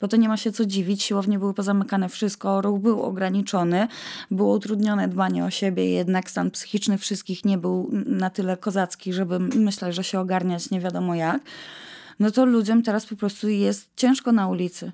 [0.02, 1.04] bo to nie ma się co dziwić.
[1.04, 3.88] Siłownie były pozamykane wszystko, ruch był ograniczony,
[4.32, 9.40] było utrudnione dbanie o siebie, jednak stan psychiczny wszystkich nie był na tyle kozacki, żeby
[9.40, 11.42] myśleć, że się ogarniać nie wiadomo jak
[12.20, 14.92] no to ludziom teraz po prostu jest ciężko na ulicy.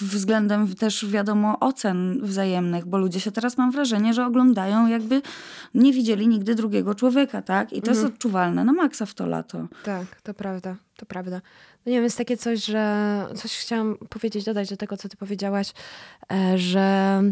[0.00, 5.22] Względem też, wiadomo, ocen wzajemnych, bo ludzie się teraz, mam wrażenie, że oglądają jakby
[5.74, 7.72] nie widzieli nigdy drugiego człowieka, tak?
[7.72, 9.66] I to jest odczuwalne na maksa w to lato.
[9.84, 11.40] Tak, to prawda, to prawda.
[11.86, 15.16] No nie wiem, jest takie coś, że coś chciałam powiedzieć, dodać do tego, co ty
[15.16, 15.72] powiedziałaś,
[16.32, 17.22] e, że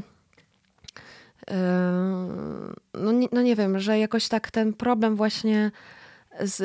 [1.50, 1.54] e,
[2.94, 5.70] no nie, no nie wiem, że jakoś tak ten problem właśnie
[6.40, 6.58] z,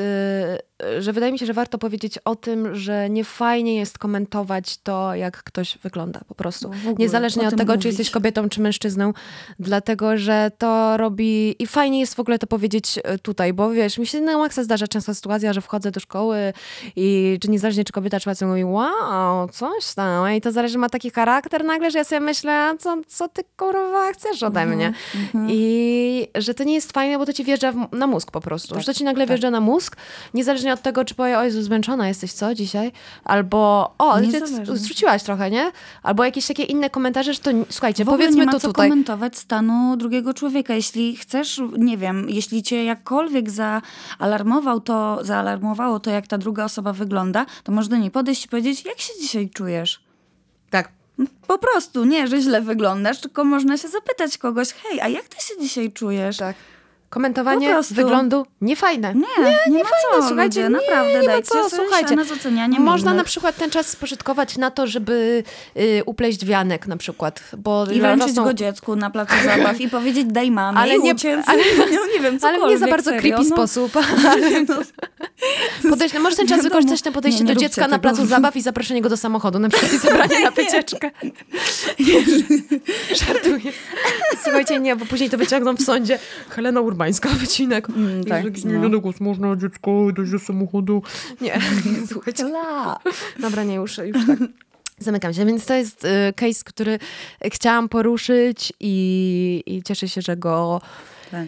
[1.00, 5.16] że wydaje mi się, że warto powiedzieć o tym, że nie fajnie jest komentować to,
[5.16, 6.72] jak ktoś wygląda po prostu.
[7.00, 7.86] Niezależnie od tego, czy mówić.
[7.86, 9.14] jesteś kobietą, czy mężczyzną,
[9.60, 13.98] dlatego, że to robi i fajnie jest w ogóle to powiedzieć e, tutaj, bo wiesz,
[13.98, 16.54] mi się na maksa zdarza często sytuacja, że wchodzę do szkoły
[16.96, 20.90] i czy niezależnie, czy kobieta, czy facet mówi, wow, coś tam, i to zależy, ma
[20.90, 24.94] taki charakter nagle, że ja sobie myślę, co, co ty kurwa chcesz ode mnie?
[25.48, 28.80] I że to nie jest fajne, bo to ci wjeżdża w, na mózg po prostu,
[28.80, 29.98] że to ci nagle wjeżdża na mózg,
[30.34, 32.92] niezależnie od tego, czy powie, o Jezu, zmęczona jesteś, co, dzisiaj?
[33.24, 34.18] Albo, o,
[34.74, 35.72] zrzuciłaś trochę, nie?
[36.04, 38.68] Albo jakieś takie inne komentarze, że to, słuchajcie, W ogóle powiedzmy nie ma to co
[38.68, 38.90] tutaj.
[38.90, 40.74] komentować stanu drugiego człowieka.
[40.74, 46.94] Jeśli chcesz, nie wiem, jeśli cię jakkolwiek zaalarmował to, zaalarmowało to, jak ta druga osoba
[46.94, 50.04] wygląda, to można do niej podejść i powiedzieć, jak się dzisiaj czujesz?
[50.70, 50.90] Tak.
[51.48, 55.38] Po prostu, nie, że źle wyglądasz, tylko można się zapytać kogoś, hej, a jak ty
[55.46, 56.38] się dzisiaj czujesz?
[56.38, 56.56] Tak.
[57.14, 59.14] Komentowanie wyglądu niefajne.
[59.16, 62.16] Nie, nie, ma co, słuchajcie, ludzie, nie, naprawdę, nie ma dajcie co, słuchajcie.
[62.34, 63.18] ocenianiem Można innych.
[63.18, 65.44] na przykład ten czas spożytkować na to, żeby
[65.78, 67.42] y, upleść wianek na przykład.
[67.58, 71.14] Bo I wręczyć rosną- go dziecku na placu zabaw i powiedzieć daj mamie Ale nie-
[71.14, 71.40] uciec.
[71.48, 73.56] ale- no, nie wiem, ale nie za bardzo serio, creepy no.
[73.56, 73.92] sposób.
[74.32, 74.66] Ale
[75.90, 76.70] podejść, no, może ten czas Wiadomo.
[76.70, 79.60] wykorzystać na podejście Nie, nie do dziecka na placu zabaw i zaproszenie go do samochodu,
[79.60, 81.12] na przykład i zabranie na wycieczkę.
[83.16, 83.72] Żartuję.
[84.44, 86.20] Słuchajcie, nie, bo później to wyciągną w sądzie.
[86.50, 87.90] Helena Urban Bańska, wycinek.
[87.90, 88.88] Mm, tak, Jezu, no.
[88.88, 91.02] nie, głos można, dziecko, dojść do samochodu.
[91.42, 91.60] Nie,
[92.08, 92.46] słuchajcie.
[92.46, 93.00] Tla.
[93.40, 94.40] Dobra, nie, już, już tak.
[95.00, 97.00] Zamykam się, więc to jest y, case, który
[97.46, 100.82] chciałam poruszyć i, i cieszę się, że go
[101.32, 101.48] Tak.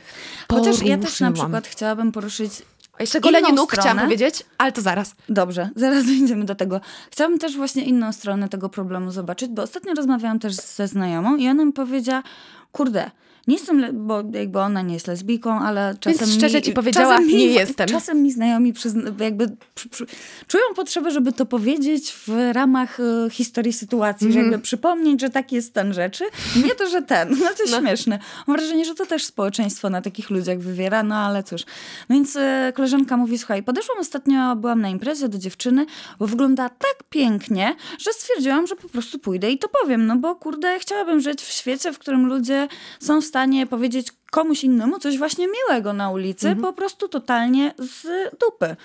[0.52, 2.52] Chociaż ja też na przykład chciałabym poruszyć
[2.98, 4.02] A Jeszcze golenie nóg chciałam stronę.
[4.02, 5.16] powiedzieć, ale to zaraz.
[5.30, 6.82] Dobrze, zaraz dojdziemy do tego.
[7.12, 11.48] Chciałabym też właśnie inną stronę tego problemu zobaczyć, bo ostatnio rozmawiałam też ze znajomą i
[11.48, 12.24] ona mi powiedziała,
[12.72, 13.12] kurde,
[13.48, 17.28] nie jestem, bo jakby ona nie jest lesbijką, ale czasem szczerze mi, ci powiedziała, czasem
[17.28, 17.88] mi, nie jestem.
[17.88, 20.06] Czasem mi znajomi przyzna, jakby przy, przy,
[20.48, 25.56] czują potrzebę, żeby to powiedzieć w ramach e, historii sytuacji, że jakby przypomnieć, że taki
[25.56, 26.24] jest stan rzeczy.
[26.66, 27.80] Nie to, że ten, no to No.
[27.80, 28.20] śmieszne.
[28.48, 31.62] Mam wrażenie, że to też społeczeństwo na takich ludziach wywiera, no ale cóż.
[32.10, 35.86] No więc e, koleżanka mówi, słuchaj, podeszłam ostatnio, byłam na imprezie do dziewczyny,
[36.20, 40.36] bo wygląda tak pięknie, że stwierdziłam, że po prostu pójdę i to powiem, no bo
[40.36, 42.68] kurde, chciałabym żyć w świecie, w którym ludzie
[43.00, 48.08] są w stanie powiedzieć komuś innemu coś właśnie miłego na ulicy, po prostu totalnie z
[48.40, 48.76] dupy.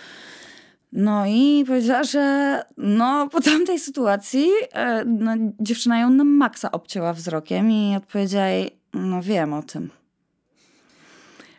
[0.92, 7.12] No i powiedziała, że no po tamtej sytuacji e, no, dziewczyna ją na maksa obcięła
[7.12, 9.90] wzrokiem i odpowiedziała jej, no wiem o tym.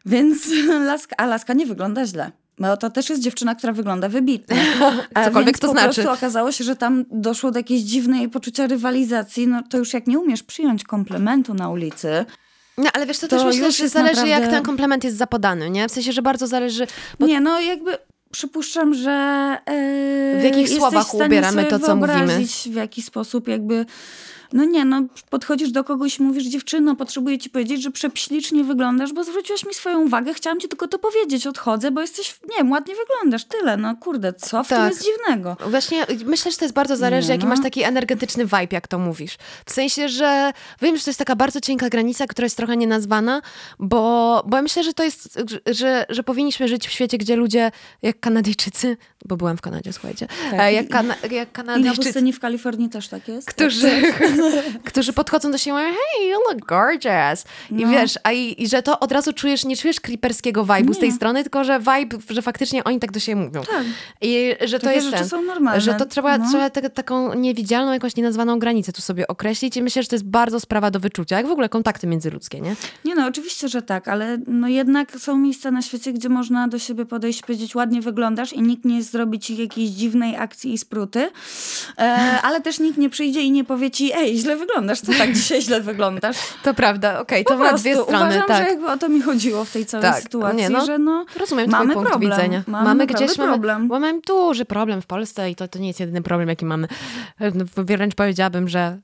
[0.05, 0.49] Więc
[0.91, 2.31] laska, a laska nie wygląda źle.
[2.59, 4.57] Bo to też jest dziewczyna, która wygląda wybitnie.
[5.25, 5.85] Cokolwiek to po znaczy.
[5.85, 9.47] prostu okazało się, że tam doszło do jakiejś dziwnej poczucia rywalizacji.
[9.47, 12.25] No to już jak nie umiesz przyjąć komplementu na ulicy,
[12.77, 15.69] No, ale wiesz, to, To też myślę, że zależy, jak naprawdę- ten komplement jest zapodany,
[15.69, 15.87] nie?
[15.87, 16.87] W sensie, że bardzo zależy...
[17.19, 17.97] Bo Nie, no jakby
[18.31, 19.11] przypuszczam, że
[19.65, 22.45] e, W jakich słowach ubieramy to, co mówimy.
[22.71, 23.85] w jaki sposób jakby...
[24.53, 29.13] No nie, no podchodzisz do kogoś i mówisz, dziewczyno, potrzebuję ci powiedzieć, że prześlicznie wyglądasz,
[29.13, 32.71] bo zwróciłaś mi swoją uwagę, chciałam ci tylko to powiedzieć, odchodzę, bo jesteś, nie wiem,
[32.71, 34.91] ładnie wyglądasz, tyle, no kurde, co w tym Tak.
[34.91, 35.57] jest dziwnego?
[35.67, 37.49] Właśnie myślę, że to jest bardzo zależy, Nie, jaki no.
[37.49, 39.37] masz taki energetyczny vibe, jak to mówisz.
[39.65, 43.41] W sensie, że wiem, że to jest taka bardzo cienka granica, która jest trochę nienazwana,
[43.79, 45.39] bo, bo ja myślę, że to jest,
[45.71, 50.27] że, że powinniśmy żyć w świecie, gdzie ludzie, jak Kanadyjczycy, bo byłam w Kanadzie, słuchajcie,
[50.51, 50.59] Tak.
[50.59, 53.49] e, jak, kana, jak I na Kanadyjczycy, pustyni w Kalifornii też tak jest?
[53.49, 54.01] którzy,
[54.85, 57.45] którzy podchodzą do siebie i mówią, hey, you look gorgeous.
[57.71, 57.91] I No.
[57.91, 61.11] wiesz, a i, i że to od razu czujesz, nie czujesz creeperskiego vibe'u z tej
[61.11, 63.61] strony, tylko że vibe, że faktycznie oni tak do siebie mówią.
[63.63, 63.83] Tak.
[64.21, 65.81] I że to Takie jest ten, są normalne.
[65.81, 66.45] że to trzeba, No.
[66.49, 70.25] trzeba te, taką niewidzialną, jakąś nienazwaną granicę tu sobie określić i myślę, że to jest
[70.25, 72.75] bardzo sprawa do wyczucia, jak w ogóle kontakty międzyludzkie, nie?
[73.05, 76.79] Nie no, oczywiście, że tak, ale no jednak są miejsca na świecie, gdzie można do
[76.79, 81.29] siebie podejść powiedzieć, ładnie wyglądasz i nikt nie zrobi ci jakiejś dziwnej akcji i spruty,
[81.97, 82.01] e,
[82.41, 85.61] ale też nikt nie przyjdzie i nie powie ci, ej, źle wyglądasz, co tak dzisiaj
[85.61, 86.37] źle wyglądasz?
[86.63, 88.63] To prawda, okej, to Po ma dwie strony, uważam, tak.
[88.63, 91.25] że jakby o to mi chodziło w tej całej Tak, sytuacji, nie, no, że no,
[91.39, 92.31] Rozumiem mamy twój punkt problem.
[92.31, 92.63] widzenia.
[92.67, 93.87] Mamy gdzieś naprawdę problem.
[93.87, 96.87] Mamy, mamy duży problem w Polsce i to, to nie jest jedyny problem, jaki mamy.
[97.77, 98.99] Wręcz powiedziałabym, że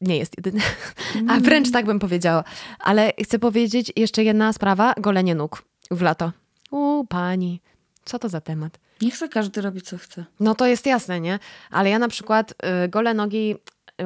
[0.00, 0.60] nie jest jedyny.
[1.30, 2.44] A wręcz tak bym powiedziała.
[2.78, 6.32] Ale chcę powiedzieć jeszcze jedna sprawa, golenie nóg w lato.
[6.70, 7.60] U, pani,
[8.04, 8.78] co to za temat?
[9.02, 10.24] nie chce każdy robić, co chce.
[10.40, 11.38] No to jest jasne, nie?
[11.70, 12.52] Ale ja na przykład
[12.84, 13.56] y, gole nogi,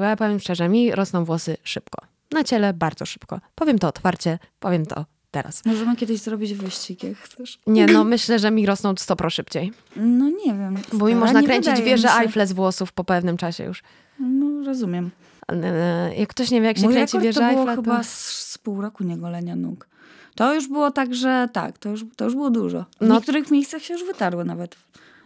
[0.04, 2.06] ja powiem szczerze, mi rosną włosy szybko.
[2.32, 3.40] Na ciele bardzo szybko.
[3.54, 5.64] Powiem to otwarcie, powiem to teraz.
[5.64, 7.59] Możemy kiedyś zrobić wyścig, jak chcesz.
[7.66, 9.72] Nie, no myślę, że mi rosną 100 pro szybciej.
[9.96, 10.74] No nie wiem.
[10.92, 12.09] Bo mi stara, można kręcić wieżę.
[12.20, 13.82] Eiffla z włosów po pewnym czasie już.
[14.20, 15.11] No rozumiem.
[15.52, 17.98] E, Jak ktoś nie wie, jak się Mój kręci rekord wieżę to było Eiffla, chyba
[17.98, 18.04] to...
[18.04, 19.88] z, pół roku niegolenia nóg.
[20.35, 22.85] To już było tak, że tak, to już, to już było dużo.
[23.00, 23.14] W No.
[23.14, 24.76] niektórych miejscach się już wytarły nawet.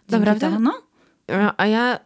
[0.07, 0.73] Temu, No.
[1.57, 1.99] A ja,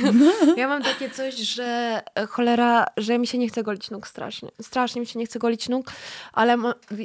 [0.56, 4.48] ja mam takie coś, że e, cholera, że mi się nie chce golić nóg strasznie.
[4.62, 5.92] Strasznie mi się nie chce golić nóg,
[6.32, 6.56] ale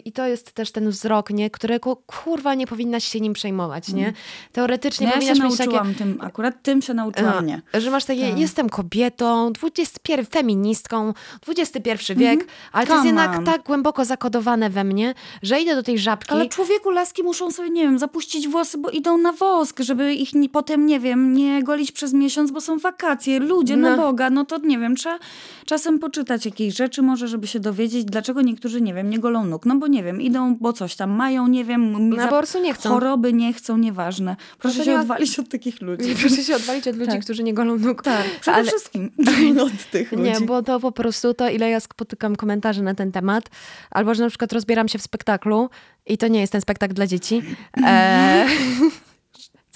[0.06, 1.50] i to jest też ten wzrok, nie?
[1.50, 4.14] którego kurwa nie powinnaś się nim przejmować, nie?
[4.52, 5.70] Teoretycznie No ja się mieć takie...
[5.70, 7.62] nauczyłam tym, akurat tym się nauczyłam, nie.
[7.74, 8.40] No, że masz takie, Tak.
[8.40, 11.14] jestem kobietą, 21, feministką,
[11.48, 12.98] XXI wiek, ale to jest Mhm.
[12.98, 13.46] Come jednak on.
[13.46, 15.14] tak głęboko zakodowane we mnie,
[15.44, 16.32] że idę do tej żabki.
[16.32, 20.34] Ale człowieku, laski muszą sobie, nie wiem, zapuścić włosy, bo idą na wosk, żeby ich
[20.34, 23.40] nie, potem, nie wiem, nie golić przez miesiąc, bo są wakacje.
[23.40, 23.98] Ludzie, na No.
[24.04, 25.20] Boga, no to nie wiem, trzeba
[25.66, 29.66] czasem poczytać jakieś rzeczy może, żeby się dowiedzieć, dlaczego niektórzy, nie wiem, nie golą nóg.
[29.66, 32.90] No bo nie wiem, idą, bo coś tam mają, nie wiem, Na borsu nie chcą.
[32.90, 34.36] choroby nie chcą, nieważne.
[34.60, 36.16] Proszę to się nie odwalić od takich ludzi.
[36.22, 37.22] Proszę się odwalić od ludzi, Tak.
[37.22, 38.04] którzy nie golą nóg.
[38.04, 39.12] Tak, przede Ale- wszystkim
[39.68, 40.24] od tych ludzi.
[40.24, 43.50] Nie, bo to po prostu to, ile ja spotykam komentarzy na ten temat,
[43.92, 45.70] albo że na przykład rozbieram się w spektaklu
[46.06, 47.42] i to nie jest ten spektakl dla dzieci.
[47.88, 49.07] E, Co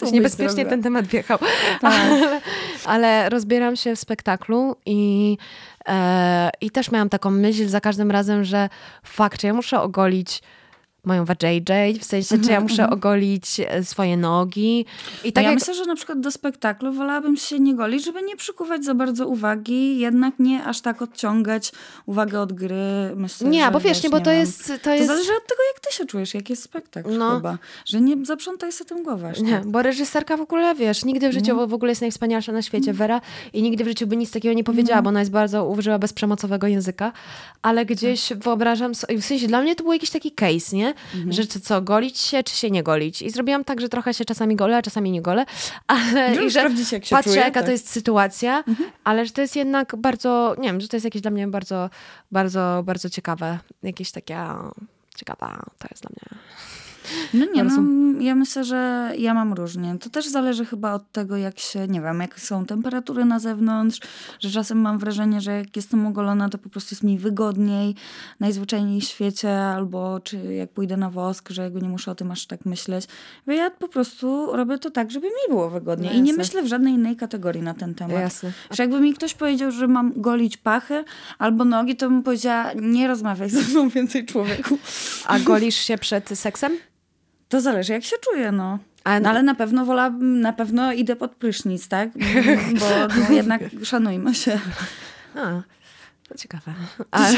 [0.01, 1.37] coś niebezpiecznie ten temat wjechał.
[1.81, 1.93] Tak.
[1.93, 2.41] Ale,
[2.93, 5.37] ale rozbieram się w spektaklu i,
[5.87, 8.69] e, i też miałam taką myśl za każdym razem, że
[9.03, 10.41] fakt, ja muszę ogolić
[11.03, 14.85] moją JJ, w sensie, czy ja muszę ogolić e, swoje nogi.
[15.23, 15.59] I tak Tak ja jak...
[15.59, 19.27] myślę, że na przykład do spektaklu wolałabym się nie golić, żeby nie przykuwać za bardzo
[19.27, 21.71] uwagi, jednak nie aż tak odciągać
[22.05, 22.75] uwagę od gry.
[23.15, 24.67] Myślę, Nie, bo wiesz, nie, bo to jest...
[24.67, 25.07] To To jest...
[25.07, 27.35] zależy od tego, jak ty się czujesz, jak jest spektakl No.
[27.35, 27.57] chyba.
[27.85, 29.33] Że nie zaprzątaj sobie tym głowę.
[29.41, 29.67] Nie, tak.
[29.67, 33.21] bo reżyserka w ogóle, wiesz, nigdy w życiu w ogóle jest najwspanialsza na świecie, Wera,
[33.53, 36.67] i nigdy w życiu by nic takiego nie powiedziała, bo ona jest bardzo, użyła bezprzemocowego
[36.67, 37.11] języka,
[37.61, 40.90] ale gdzieś wyobrażam sobie, w sensie dla mnie to był jakiś taki case, nie?
[41.29, 43.21] Że czy co, golić się, czy się nie golić.
[43.21, 45.45] I zrobiłam tak, że trochę się czasami golę, a czasami nie golę,
[45.87, 46.59] ale i że
[46.91, 47.65] jak się patrzę, czuję, jaka tak.
[47.65, 48.63] to jest sytuacja,
[49.03, 51.89] ale że to jest jednak bardzo, nie wiem, że to jest jakieś dla mnie bardzo,
[52.31, 54.45] bardzo, bardzo ciekawe, jakieś takie
[55.15, 56.41] ciekawa, to jest dla mnie.
[57.33, 57.83] No nie, no,
[58.23, 59.97] ja myślę, że ja mam różnie.
[59.99, 63.99] To też zależy chyba od tego, jak się, nie wiem, jak są temperatury na zewnątrz,
[64.39, 67.95] że czasem mam wrażenie, że jak jestem ogolona, to po prostu jest mi wygodniej,
[68.39, 72.31] najzwyczajniej w świecie, albo czy jak pójdę na wosk, że jakby nie muszę o tym
[72.31, 73.05] aż tak myśleć.
[73.45, 76.63] Bo ja po prostu robię to tak, żeby mi było wygodnie No i nie myślę
[76.63, 78.19] w żadnej innej kategorii na ten temat.
[78.19, 78.51] Jasne.
[78.71, 81.03] Że jakby mi ktoś powiedział, że mam golić pachy
[81.39, 84.77] albo nogi, to bym powiedziała, nie rozmawiaj ze mną więcej człowieku.
[85.25, 86.77] A golisz się przed seksem?
[87.51, 88.79] To zależy, jak się czuję, no.
[89.21, 92.09] No ale na pewno wolałabym, na pewno idę pod prysznic, tak?
[92.79, 92.85] Bo
[93.29, 94.59] no, jednak szanujmy się.
[95.35, 95.61] A,
[96.29, 96.73] to ciekawe.
[97.11, 97.37] Ale,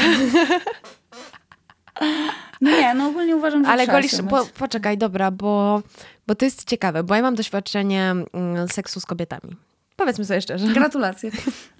[2.60, 5.82] No nie, no ogólnie uważam, że ale golisz, po, poczekaj, dobra, bo,
[6.26, 9.56] bo to jest ciekawe, bo ja mam doświadczenie mm, seksu z kobietami.
[9.96, 10.66] Powiedzmy sobie szczerze.
[10.66, 11.30] Gratulacje.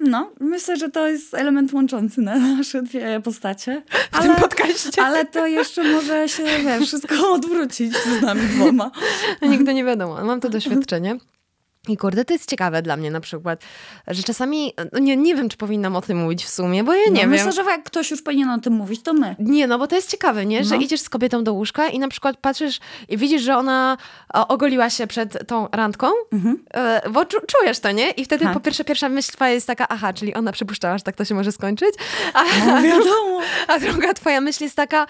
[0.00, 3.83] No, myślę, że to jest element łączący na nasze dwie postacie.
[4.12, 5.03] W tym podcaście.
[5.03, 8.90] ale to jeszcze może się wiesz, wszystko odwrócić z nami dwoma.
[9.42, 10.24] Nigdy nie wiadomo.
[10.24, 11.18] Mam to doświadczenie.
[11.88, 13.61] I kurde, to jest ciekawe dla mnie na przykład,
[14.09, 17.05] że czasami, no nie, nie wiem, czy powinnam o tym mówić w sumie, bo ja
[17.05, 17.31] nie no, wiem.
[17.31, 19.37] Myślę, że jak ktoś już powinien o tym mówić, to my.
[19.38, 20.64] Nie, no bo to jest ciekawe, nie?
[20.64, 20.81] Że No.
[20.81, 23.97] idziesz z kobietą do łóżka i na przykład patrzysz i widzisz, że ona
[24.49, 26.07] ogoliła się przed tą randką,
[26.75, 28.11] e, bo czu, czujesz to, nie?
[28.11, 28.55] I wtedy Tak.
[28.55, 31.35] po pierwsze, pierwsza myśl twoja jest taka, aha, czyli ona przypuszczała, że tak to się
[31.35, 31.94] może skończyć,
[32.35, 33.40] a, No wiadomo.
[33.68, 35.07] a druga twoja myśl jest taka,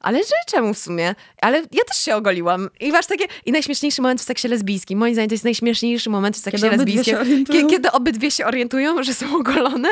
[0.00, 1.14] ale że czemu w sumie?
[1.42, 2.70] Ale ja też się ogoliłam.
[2.80, 6.36] I masz takie, i najśmieszniejszy moment w seksie lesbijskim, moim zdaniem to jest najśmieszniejszy moment
[6.36, 7.44] w seksie Kiedy obydwie lesbijskim.
[7.46, 9.88] Kie- kiedy obydwie się orientują, że są ogolone,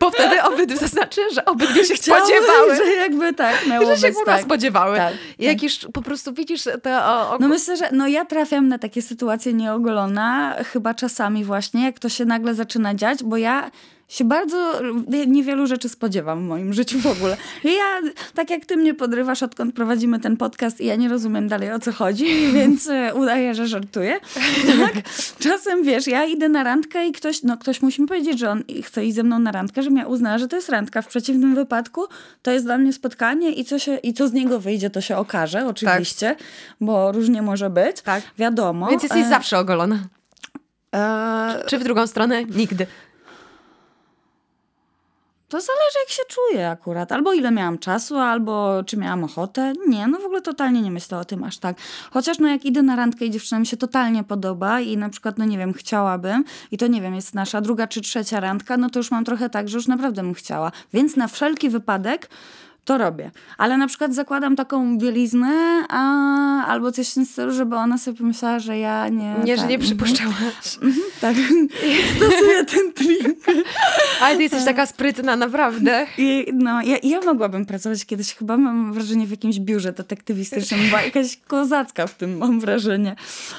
[0.00, 2.76] bo wtedy obydwie, to znaczy, że obydwie się spodziewały.
[2.76, 4.44] że jakby tak miało Że się kurwa tak.
[4.44, 4.96] spodziewały.
[4.96, 8.68] Tak, jak już po prostu widzisz te o, o, No myślę, że no ja trafiam
[8.68, 13.70] na takie sytuacje nieogolona, chyba czasami właśnie, jak to się nagle zaczyna dziać, bo ja
[14.12, 14.80] się bardzo
[15.26, 17.36] niewielu rzeczy spodziewam w moim życiu w ogóle.
[17.64, 18.00] Ja,
[18.34, 21.78] tak jak ty mnie podrywasz, odkąd prowadzimy ten podcast i ja nie rozumiem dalej o
[21.78, 24.20] co chodzi, więc e, udaję, że żartuję.
[24.82, 24.92] Tak?
[25.38, 28.62] Czasem, wiesz, ja idę na randkę i ktoś, no ktoś musi mi powiedzieć, że on
[28.84, 31.02] chce iść ze mną na randkę, żebym ja uznała, że to jest randka.
[31.02, 32.04] W przeciwnym wypadku
[32.42, 35.16] to jest dla mnie spotkanie i co, się, i co z niego wyjdzie, to się
[35.16, 36.36] okaże, oczywiście,
[36.80, 38.00] bo różnie może być.
[38.02, 38.22] Tak.
[38.38, 38.86] Wiadomo.
[38.88, 39.98] Więc jesteś E, zawsze ogolona.
[40.94, 42.44] e, Czy w drugą stronę?
[42.44, 42.86] Nigdy.
[45.52, 47.12] To zależy, jak się czuję akurat.
[47.12, 49.72] Albo ile miałam czasu, albo czy miałam ochotę.
[49.88, 51.76] Nie, no w ogóle totalnie nie myślę o tym aż tak.
[52.10, 55.38] Chociaż no jak idę na randkę i dziewczyna mi się totalnie podoba i na przykład,
[55.38, 58.90] no nie wiem, chciałabym i to nie wiem, jest nasza druga czy trzecia randka, no
[58.90, 60.72] to już mam trochę tak, że już naprawdę bym chciała.
[60.92, 62.28] Więc na wszelki wypadek
[62.84, 63.30] to robię.
[63.58, 66.02] Ale na przykład zakładam taką bieliznę a,
[66.66, 69.34] albo coś w tym stylu, żeby ona sobie pomyślała, że ja nie...
[69.44, 70.78] Nie, że tak, nie mhm, przypuszczałaś.
[71.22, 71.36] Tak,
[72.16, 73.36] stosuję ten trik.
[74.20, 76.06] Ale ty jesteś taka sprytna, naprawdę.
[76.18, 81.02] I no, ja, ja mogłabym pracować kiedyś, chyba mam wrażenie w jakimś biurze detektywistycznym, była
[81.02, 83.16] jakaś kozacka w tym, mam wrażenie.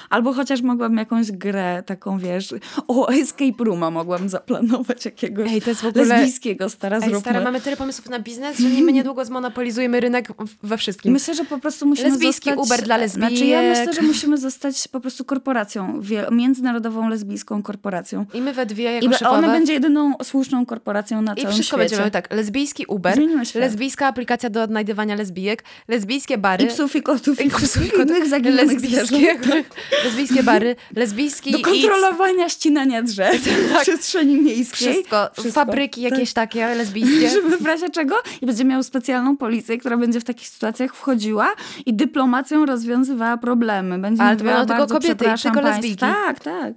[0.09, 2.53] Albo chociaż mogłabym jakąś grę taką, wiesz,
[2.87, 7.41] o, escape rooma mogłam zaplanować jakiegoś Ej, to jest w ogóle- lesbijskiego, stara Ej, stara,
[7.41, 10.27] mamy tyle pomysłów na biznes, że my niedługo zmonopolizujemy rynek
[10.63, 11.13] we wszystkim.
[11.13, 12.65] Myślę, że po prostu musimy Lesbijski zostać...
[12.65, 13.87] Uber dla Znaczy ja lesbijek.
[13.87, 18.25] myślę, że musimy zostać po prostu korporacją, międzynarodową lesbijską korporacją.
[18.33, 19.37] I my we dwie I jako be- szefowe.
[19.37, 21.79] ona będzie jedyną słuszną korporacją na I całym wszystko świecie.
[21.79, 22.33] będziemy miały tak.
[22.33, 23.19] Lesbijski Uber,
[23.55, 26.63] lesbijska aplikacja do odnajdywania lesbijek, lesbijskie bary.
[26.63, 29.39] I psów, i kotów, i, i psów, i kotów, innych zaginionych lesbijskie,
[30.05, 34.93] lesbijskie bary, lesbijski Do i kontrolowania ścinania drzew w przestrzeni miejskiej.
[34.93, 37.29] wszystko, fabryki jakieś takie lesbijskie.
[37.41, 41.53] Żeby w razie czego i będzie miał specjalną policję, która będzie w takich sytuacjach wchodziła
[41.85, 43.99] i dyplomacją rozwiązywała problemy.
[43.99, 45.97] Będzie Ale to będą tylko kobiety i tylko lesbijki.
[45.97, 46.73] Tak, tak.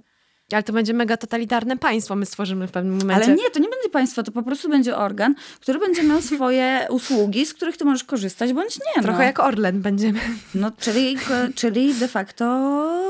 [0.51, 3.25] Ale to będzie mega totalitarne państwo, my stworzymy w pewnym momencie.
[3.25, 6.87] Ale nie, to nie będzie państwo, to po prostu będzie organ, który będzie miał swoje
[6.89, 9.03] usługi, z których ty możesz korzystać, bądź nie.
[9.03, 9.23] Trochę no.
[9.23, 10.19] jak Orlen będziemy.
[10.55, 11.17] No, czyli,
[11.55, 12.45] czyli de facto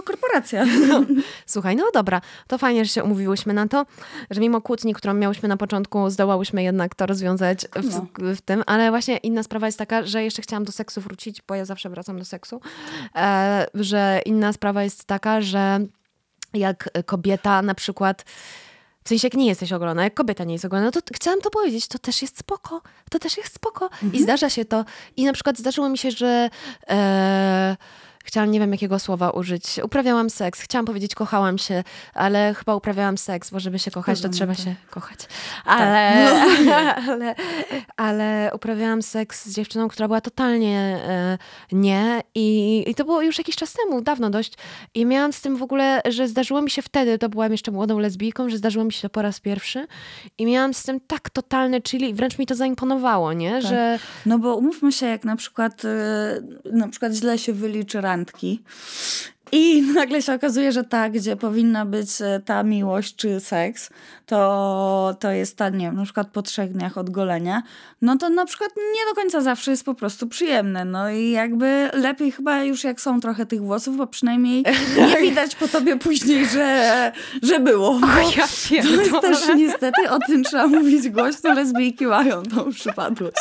[0.05, 0.65] korporacja.
[1.45, 3.85] Słuchaj, no dobra, to fajnie, że się umówiłyśmy na to,
[4.29, 8.07] że mimo kłótni, którą miałyśmy na początku, zdołałyśmy jednak to rozwiązać w, No.
[8.35, 11.55] w tym, ale właśnie inna sprawa jest taka, że jeszcze chciałam do seksu wrócić, bo
[11.55, 12.61] ja zawsze wracam do seksu,
[13.15, 15.79] e, że inna sprawa jest taka, że
[16.57, 18.25] jak kobieta na przykład
[19.03, 21.49] w sensie, jak nie jesteś ogolona, jak kobieta nie jest ogolona, no to chciałam to
[21.49, 22.81] powiedzieć, to też jest spoko,
[23.11, 23.89] to też jest spoko.
[24.13, 24.85] I zdarza się to.
[25.17, 26.49] I na przykład zdarzyło mi się, że
[26.89, 27.77] e,
[28.27, 33.17] chciałam, nie wiem jakiego słowa użyć, uprawiałam seks, chciałam powiedzieć kochałam się, ale chyba uprawiałam
[33.17, 35.19] seks, bo żeby się kochać, to trzeba się kochać.
[35.65, 36.31] Ale,
[37.09, 37.35] ale,
[37.97, 41.37] ale uprawiałam seks z dziewczyną, która była totalnie e,
[41.71, 44.53] nie i, i to było już jakiś czas temu, dawno dość.
[44.93, 47.99] I miałam z tym w ogóle, że zdarzyło mi się wtedy, to byłam jeszcze młodą
[47.99, 49.87] lesbijką, że zdarzyło mi się to po raz pierwszy
[50.37, 53.51] i miałam z tym tak totalny czyli wręcz mi to zaimponowało, nie?
[53.51, 53.61] Tak.
[53.61, 55.87] Że No bo umówmy się, jak na przykład, y,
[56.73, 58.61] na przykład źle się wyliczy randki
[59.51, 63.89] i nagle się okazuje, że ta, gdzie powinna być e, ta miłość czy seks,
[64.25, 67.63] to, to jest ta, nie wiem, na przykład po trzech dniach od golenia,
[68.01, 70.85] no to na przykład nie do końca zawsze jest po prostu przyjemne.
[70.85, 74.63] No i jakby lepiej chyba już jak są trochę tych włosów, bo przynajmniej
[75.07, 77.11] nie widać po tobie później, że,
[77.43, 77.99] że było.
[77.99, 78.47] Bo ja
[78.81, 83.37] to jest też niestety, o tym trzeba mówić głośno, lesbijki mają tą przypadłość.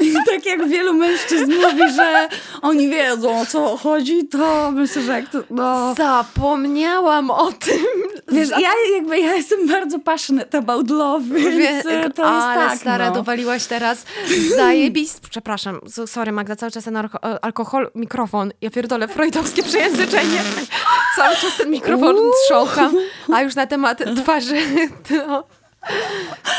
[0.00, 2.28] I tak jak wielu mężczyzn mówi, że
[2.62, 5.94] oni wiedzą o co chodzi, to myślę, że jak no...
[5.94, 7.84] zapomniałam o tym.
[8.28, 11.56] Wiesz, ja jakby, ja jestem bardzo passionate about love, więc
[11.86, 13.14] Wie- e, to jest ale tak, stara, no.
[13.14, 14.04] dowaliłaś teraz
[14.56, 15.28] zajebist.
[15.28, 18.52] Przepraszam, sorry Magda, cały czas ten alko- alkohol, mikrofon.
[18.60, 20.40] Ja pierdolę, freudowskie przejęzyczenie.
[21.16, 22.32] Cały czas ten mikrofon Uuu.
[22.46, 22.94] trzącham,
[23.32, 24.56] a już na temat twarzy
[25.08, 25.46] to...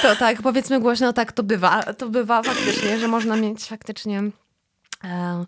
[0.01, 1.83] To tak, powiedzmy głośno, tak to bywa.
[1.83, 4.23] To bywa faktycznie, że można mieć faktycznie
[5.03, 5.45] e,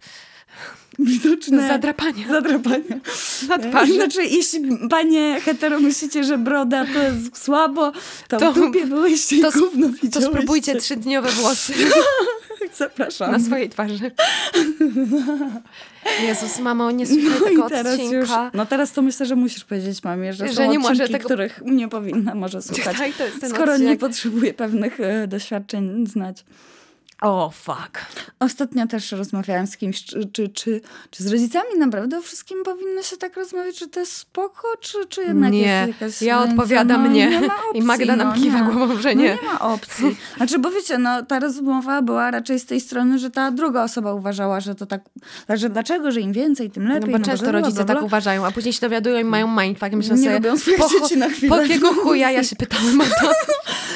[1.00, 2.84] Widoczne zadrapanie zadrapanie.
[3.50, 3.94] na twarzy.
[4.00, 7.92] Znaczy, jeśli panie hetero myślicie, że broda to jest słabo,
[8.28, 11.74] to, To- w dupie byłyście i to, gówno to spróbujcie trzydniowe włosy
[12.78, 13.32] Zapraszam.
[13.32, 14.12] na swojej twarzy.
[16.28, 18.52] Jezus, mamo, nie słuchaj No tego i teraz już, odcinka.
[18.54, 21.62] no teraz to myślę, że musisz powiedzieć mamie, że, Że są nie odcinki, tego- których
[21.66, 22.98] nie powinna może słuchać.
[22.98, 24.00] Tak, skoro nie odcinek.
[24.00, 26.46] potrzebuje pewnych e, doświadczeń znać.
[27.22, 28.06] O, fuck.
[28.40, 33.04] Ostatnio też rozmawiałam z kimś, czy, czy, czy, czy z rodzicami naprawdę o wszystkim powinno
[33.04, 37.04] się tak rozmawiać, czy to jest spoko, czy, czy jednak Nie, jest jakaś ja odpowiadam
[37.04, 37.28] no, nie.
[37.30, 38.72] nie ma I opcji, Magda nam no, kiwa nie.
[38.74, 39.28] głową, że No nie.
[39.36, 40.18] nie ma opcji.
[40.38, 44.14] Znaczy, bo wiecie, no, ta rozmowa była raczej z tej strony, że ta druga osoba
[44.14, 45.02] uważała, że to tak,
[45.50, 47.12] że dlaczego, że im więcej, tym lepiej.
[47.12, 47.96] No bo często bla, rodzice bla, bla.
[47.96, 50.80] tak uważają, a później się dowiadują i mają mindfuck i myślą Nie sobie, lubią swoich
[51.00, 51.50] dzieci na chwilę.
[51.56, 53.32] po jakiego chuja ja się pytałem o to.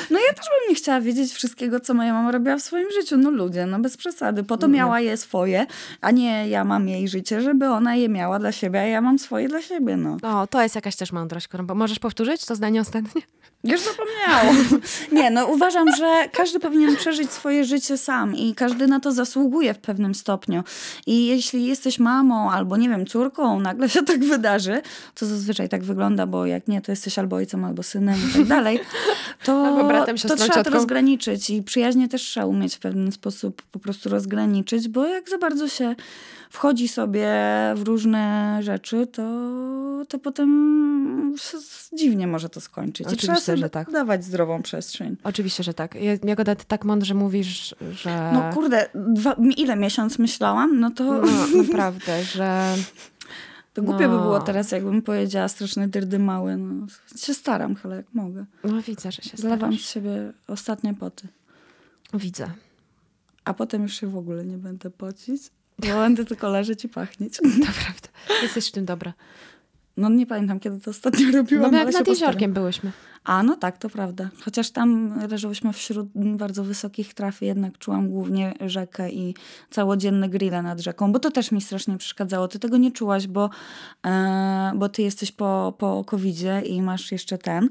[0.10, 3.09] No ja też bym nie chciała wiedzieć wszystkiego, co moja mama robiła w swoim życiu.
[3.18, 4.44] No ludzie, no bez przesady.
[4.44, 4.72] Po to Mhm.
[4.74, 5.66] miała je swoje,
[6.02, 9.20] a nie ja mam jej życie, żeby ona je miała dla siebie, a ja mam
[9.20, 10.18] swoje dla siebie, no.
[10.24, 11.66] O, to jest jakaś też mądrość, którą...
[11.66, 13.22] bo Możesz powtórzyć to zdanie ostatnie?
[13.64, 14.80] Już zapomniałam.
[15.12, 19.74] Nie, no uważam, że każdy powinien przeżyć swoje życie sam i każdy na to zasługuje
[19.74, 20.64] w pewnym stopniu.
[21.08, 24.82] I jeśli jesteś mamą albo, nie wiem, córką, nagle się tak wydarzy,
[25.16, 28.46] to zazwyczaj tak wygląda, bo jak nie, to jesteś albo ojcem, albo synem i tak
[28.46, 28.80] dalej,
[29.44, 33.62] to, Albo bratem, to trzeba to rozgraniczyć i przyjaźnie też trzeba umieć w pewien sposób
[33.62, 35.96] po prostu rozgraniczyć, bo jak za bardzo się
[36.50, 37.28] wchodzi sobie
[37.76, 39.22] w różne rzeczy, to,
[40.10, 41.36] to potem
[41.94, 43.00] dziwnie może to skończyć.
[43.00, 43.92] I Oczywiście, trzeba sobie że tak.
[43.92, 45.16] dawać zdrową przestrzeń.
[45.24, 45.96] Oczywiście, że tak.
[45.96, 48.32] Ja- Jagoda, ty tak mądrze mówisz, że...
[48.34, 51.24] No kurde, dwa, ile miesiąc myślałam, no to, No,
[51.64, 52.76] naprawdę, że...
[53.74, 54.22] to głupio by no.
[54.22, 56.58] było teraz, jakbym powiedziała straszne dyrdy małe.
[56.58, 56.88] No,
[57.18, 58.46] się staram, ale jak mogę.
[58.64, 59.86] No widzę, że się Zlewam starasz.
[59.86, 61.28] z siebie ostatnie poty.
[62.14, 62.52] Widzę.
[63.46, 65.42] A potem już się w ogóle nie będę pocić,
[65.80, 67.38] będę tylko leżeć i pachnieć.
[67.38, 68.42] To prawda.
[68.44, 69.14] Jesteś w tym dobra.
[69.98, 72.14] No nie pamiętam, kiedy to ostatnio robiłam, No bo jak nad postaram.
[72.14, 72.92] jeziorkiem byłyśmy.
[73.24, 74.30] A, no tak, to prawda.
[74.46, 79.36] Chociaż tam leżałyśmy wśród bardzo wysokich traf, jednak czułam głównie rzekę i
[79.70, 82.48] całodzienne grille nad rzeką, bo to też mi strasznie przeszkadzało.
[82.48, 83.50] Ty tego nie czułaś, bo,
[84.06, 87.70] e, bo ty jesteś po, po covidzie i masz jeszcze ten.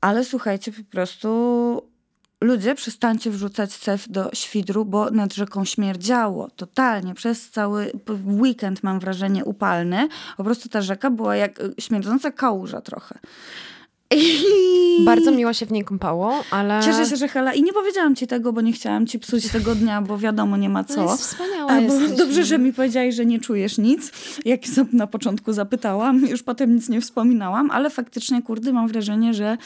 [0.00, 1.93] Ale słuchajcie, po prostu
[2.40, 6.50] ludzie, przestańcie wrzucać cew do świdru, bo nad rzeką śmierdziało.
[6.56, 7.14] Totalnie.
[7.14, 7.92] Przez cały
[8.26, 10.08] weekend, mam wrażenie, upalny.
[10.36, 13.18] Po prostu ta rzeka była jak y, śmierdząca kałuża trochę.
[15.04, 16.80] Bardzo miło się w niej kąpało, ale...
[16.84, 17.54] Cieszę się, że Hela.
[17.54, 20.68] I nie powiedziałam ci tego, bo nie chciałam ci psuć tego dnia, bo wiadomo, nie
[20.68, 21.02] ma To co.
[21.02, 21.36] jest
[21.68, 22.18] Albo jesteś.
[22.18, 24.12] dobrze, że mi powiedziałeś, że nie czujesz nic,
[24.44, 24.60] jak
[24.92, 29.56] na początku zapytałam, już potem nic nie wspominałam, ale faktycznie, kurde, mam wrażenie, że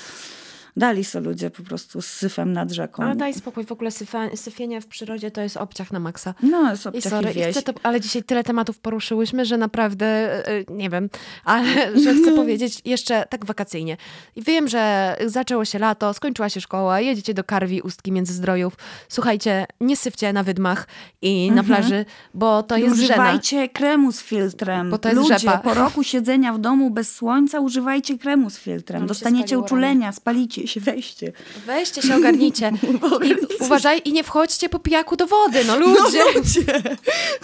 [0.76, 3.02] dali sobie ludzie po prostu z syfem nad rzeką.
[3.02, 3.90] Ale daj spokój, w ogóle
[4.34, 6.34] syfienie w przyrodzie to jest obciach na maksa.
[6.42, 7.50] No, jest I obciach sorry, i i wieś.
[7.50, 10.06] chcę to, ale dzisiaj tyle tematów poruszyłyśmy, że naprawdę,
[10.48, 11.08] e, nie wiem,
[11.44, 11.68] ale
[12.04, 13.96] że chcę powiedzieć jeszcze tak wakacyjnie.
[14.36, 18.74] I wiem, że zaczęło się lato, skończyła się szkoła, jedziecie do Karwi, Ustki, Międzyzdrojów.
[19.08, 20.86] Słuchajcie, nie syfcie na wydmach
[21.22, 22.04] i na plaży,
[22.34, 23.04] bo to I jest żena.
[23.14, 24.90] używajcie kremu z filtrem.
[24.90, 25.58] Bo to jest Ludzie, rzepa.
[25.58, 29.06] po roku siedzenia w domu bez słońca, używajcie kremu z filtrem.
[29.06, 31.32] Dostaniecie uczulenia, spalicie się, weźcie.
[31.66, 32.72] Weźcie się, ogarnijcie.
[33.60, 36.22] I uważaj i nie wchodźcie po pijaku do wody, no ludzie.
[36.34, 36.82] ludzie!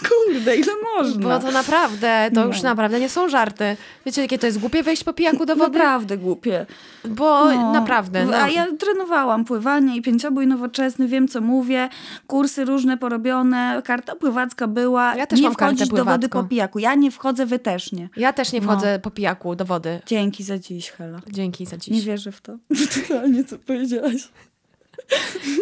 [0.09, 1.21] Kurde, ile można?
[1.29, 2.69] Bo to naprawdę, to już No.
[2.69, 3.77] naprawdę nie są żarty.
[4.05, 5.71] Wiecie, jakie to jest głupie wejść po pijaku do wody?
[5.77, 6.65] Naprawdę głupie.
[7.05, 7.73] Bo No.
[7.73, 8.25] naprawdę.
[8.25, 8.37] No.
[8.37, 11.89] A ja trenowałam pływanie i pięciobój nowoczesny, wiem co mówię,
[12.27, 15.15] kursy różne porobione, karta pływacka była.
[15.15, 16.79] Ja też nie mam wchodzić do wody po pijaku.
[16.79, 18.09] Ja nie wchodzę, wy też nie.
[18.17, 18.67] Ja też nie No.
[18.67, 19.99] wchodzę po pijaku do wody.
[20.05, 21.19] Dzięki za dziś, Hela.
[21.31, 22.05] Dzięki za Nie dziś.
[22.05, 22.53] wierzę w to.
[23.47, 24.27] Co powiedziałaś.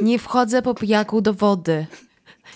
[0.01, 1.85] Nie wchodzę po pijaku do wody.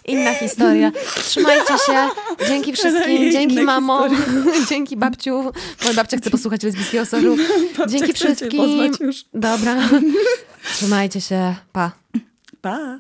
[0.06, 0.92] Inna historia.
[1.26, 2.10] Trzymajcie się.
[2.48, 3.32] Dzięki wszystkim.
[3.32, 4.08] Dzięki mamo.
[4.70, 5.52] Dzięki babciu.
[5.82, 7.38] Moja babcia chce posłuchać lesbijskiego soru.
[7.88, 8.92] Dzięki wszystkim.
[9.34, 9.76] Dobra.
[10.76, 11.56] Trzymajcie się.
[11.72, 11.92] Pa.
[12.62, 12.98] Pa!